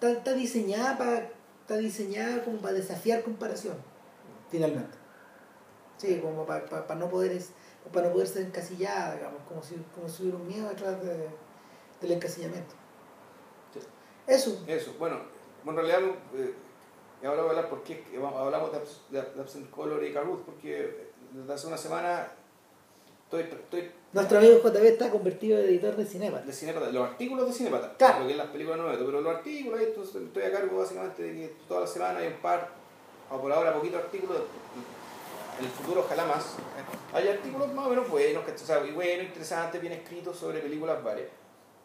[0.00, 1.30] Está, está diseñada para
[1.60, 3.76] está diseñada como para desafiar comparación,
[4.50, 4.96] finalmente.
[5.98, 7.50] Sí, como para, para, para no poder es-
[7.92, 11.28] para no poder ser encasillada, digamos, como si, como si hubiera un miedo detrás de,
[12.00, 12.74] del encasillamiento.
[13.74, 13.80] Sí.
[14.26, 14.62] Eso.
[14.66, 15.20] Eso, bueno,
[15.66, 16.00] en realidad
[16.34, 16.54] eh,
[17.24, 21.52] ahora voy a hablar porque hablamos de, de, de Absent Color y Carruth, porque desde
[21.52, 22.30] hace una semana
[23.28, 26.38] estoy, estoy Nuestro amigo JB está convertido en editor de cinema.
[26.40, 28.20] de Cinepata, los artículos de Cinepata, Claro.
[28.20, 31.32] lo que es las películas no meto, pero los artículos, estoy a cargo básicamente de
[31.34, 32.68] que toda la semana hay un par,
[33.30, 34.38] o por ahora poquitos artículos,
[35.58, 37.12] en el futuro ojalá más, ¿eh?
[37.12, 40.60] hay artículos más o menos buenos, que, o sea, y buenos, interesantes, bien escritos sobre
[40.60, 41.28] películas varias.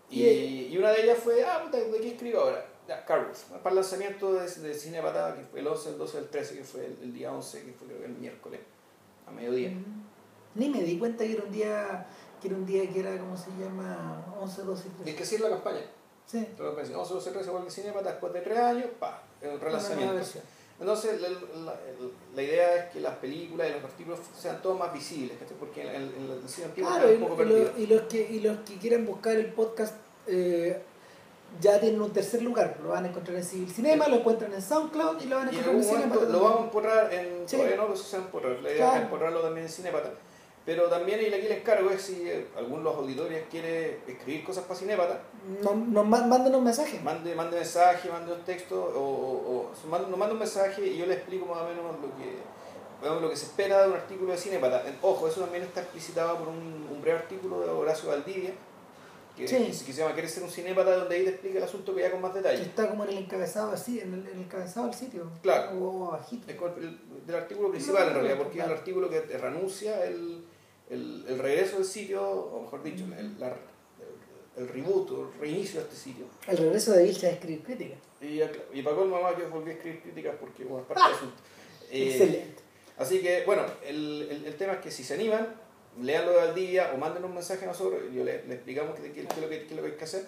[0.10, 0.24] Y,
[0.72, 2.66] y una de ellas fue, ah, puta, ¿de qué escribo ahora?
[2.88, 6.28] Ya, Carlos, para el lanzamiento de, de Cinepata, que fue el 11, el 12, el
[6.30, 8.60] 13, que fue el, el día 11, que fue creo que el miércoles,
[9.26, 9.72] a mediodía.
[10.56, 12.06] Ni me di cuenta que era un día
[12.42, 14.26] que era un día que era, ¿cómo se llama?
[14.42, 15.10] 11, 12 y Y 13.
[15.12, 15.80] es que sí es la campaña.
[16.26, 16.38] Sí.
[16.40, 20.22] Entonces, pensé, 11, 12, 13, igual que Cinepata, después de tres años, pa, nueva relanzamiento.
[20.80, 21.80] Entonces, la, la-
[22.36, 25.96] la idea es que las películas y los artículos sean todos más visibles, porque en,
[25.96, 27.72] en- en el cine antiguo Claro, está un poco y lo- perdido.
[27.78, 29.96] y los que, y los que quieran buscar el podcast
[30.28, 30.82] eh,
[31.62, 32.78] ya tienen un tercer lugar.
[32.84, 35.52] Lo van a encontrar en Civil Cinema, lo encuentran en SoundCloud y lo van a
[35.54, 36.16] Y en encontrar en Cinema.
[36.16, 37.48] momento lo vamos a empurrar en.
[37.48, 37.56] Sí.
[37.58, 38.18] Todavía no, eso se.
[38.18, 38.96] La idea Claro.
[38.98, 40.12] es empurrarlo también en Cinepata.
[40.66, 44.46] Pero también y aquí les cargo es si eh, alguno de los auditores quiere escribir
[44.46, 45.22] cosas para Cinépata,
[45.62, 47.00] No, ma- mándenos un mensaje.
[47.02, 50.98] mande, mande mensaje, mande un texto, o, o, o mande- nos manda un mensaje y
[50.98, 52.38] yo le explico más o menos lo que,
[53.02, 54.88] digamos, lo que se espera de un artículo de Cinépata.
[54.88, 58.52] Eh, Ojo, eso también está explicitado por un, un breve artículo de Horacio Valdivia,
[59.36, 59.58] que, Sí.
[59.86, 60.96] que se llama ¿Quieres ser un Cinépata?
[60.96, 62.62] donde ahí te explica el asunto que ya con más Que detalle.
[62.62, 65.30] está como en el encabezado así, en el, en el encabezado del sitio.
[65.42, 65.78] Claro.
[65.78, 66.50] O abajito.
[66.50, 68.80] Es el, del artículo principal en realidad, porque es el Claro.
[68.80, 70.46] artículo que te reanuncia el,
[70.94, 73.58] el, el regreso del sitio, o mejor dicho, el, la-
[74.58, 76.26] el, el reboot el reinicio de este sitio.
[76.48, 77.96] El regreso de Vilcha a escribir crítica.
[78.22, 78.42] Y,
[78.78, 81.36] y para colmo, mamá, yo volví a escribir críticas porque bueno, es parte del asunto.
[81.92, 82.62] Eh, Excelente.
[82.98, 85.48] Así que, bueno, el, el, tema es que si se animan,
[86.02, 88.98] leanlo de al día o manden un mensaje a nosotros, y yo le, le explicamos
[89.00, 90.26] qué, es lo que, qué es lo que hay que hacer.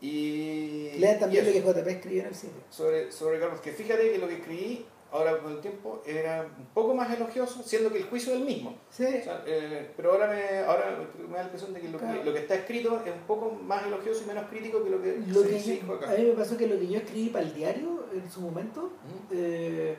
[0.00, 2.62] Y, Lean también y lo que JP escribió en el sitio.
[2.70, 6.66] sobre, sobre Carlos, que fíjate que lo que escribí ahora con el tiempo era un
[6.74, 8.76] poco más elogioso, siendo que el juicio es el mismo.
[8.90, 9.04] Sí.
[9.04, 12.18] O sea, eh, pero ahora me, ahora me da la impresión de que lo, Claro.
[12.18, 15.00] que lo que está escrito es un poco más elogioso y menos crítico que lo
[15.00, 16.10] que Lo se, que se dijo acá.
[16.10, 18.90] a mí me pasó que lo que yo escribí para el diario en su momento
[19.30, 19.96] eh,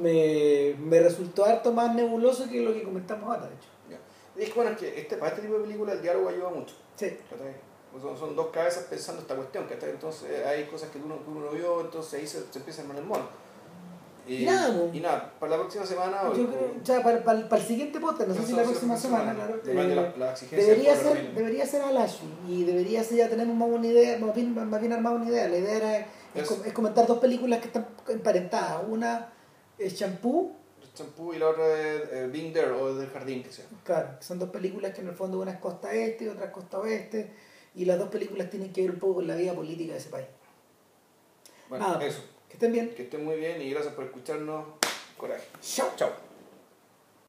[0.00, 3.68] me, me resultó harto más nebuloso que lo que comentamos ahora, de hecho.
[3.90, 4.42] Ya.
[4.42, 6.74] Es que bueno, es que este, para este tipo de películas el diálogo ayuda mucho.
[6.96, 7.16] Sí.
[8.00, 9.90] Son, son dos cabezas pensando esta cuestión, ¿cachai?
[9.90, 12.82] Entonces eh, hay cosas que uno, que uno no vio, entonces ahí se, se empieza
[12.82, 13.26] a armar el mono.
[14.28, 14.90] Y nada, po.
[14.92, 16.22] y nada, para la próxima semana...
[16.22, 18.96] o- Yo creo, ya para, para, para el siguiente podcast, no sé si la próxima
[18.96, 19.60] semana, claro.
[19.64, 21.32] Eh, la, la exigencia Debería ser, armenio.
[21.34, 24.92] debería ser Alashi y debería ser, ya tenemos más una idea, más bien, más bien
[24.92, 25.48] armada una idea.
[25.48, 28.82] La idea era es, Es- com- es comentar dos películas que están emparentadas.
[28.88, 29.32] Una
[29.78, 30.52] es Shampoo,
[30.94, 33.66] champú y la otra de eh, Being There o del jardín que sea.
[33.84, 36.50] claro, son dos películas que en el fondo una es costa este y otra es
[36.50, 37.32] costa oeste,
[37.74, 40.08] y las dos películas tienen que ver un poco con la vida política de ese
[40.08, 40.26] país.
[41.68, 42.04] Bueno, Nada.
[42.06, 42.22] eso.
[42.56, 42.94] Que estén bien.
[42.94, 44.64] Que estén muy bien y gracias por escucharnos.
[45.18, 45.44] Coraje.
[45.60, 45.92] Chao.
[45.94, 46.25] Chao.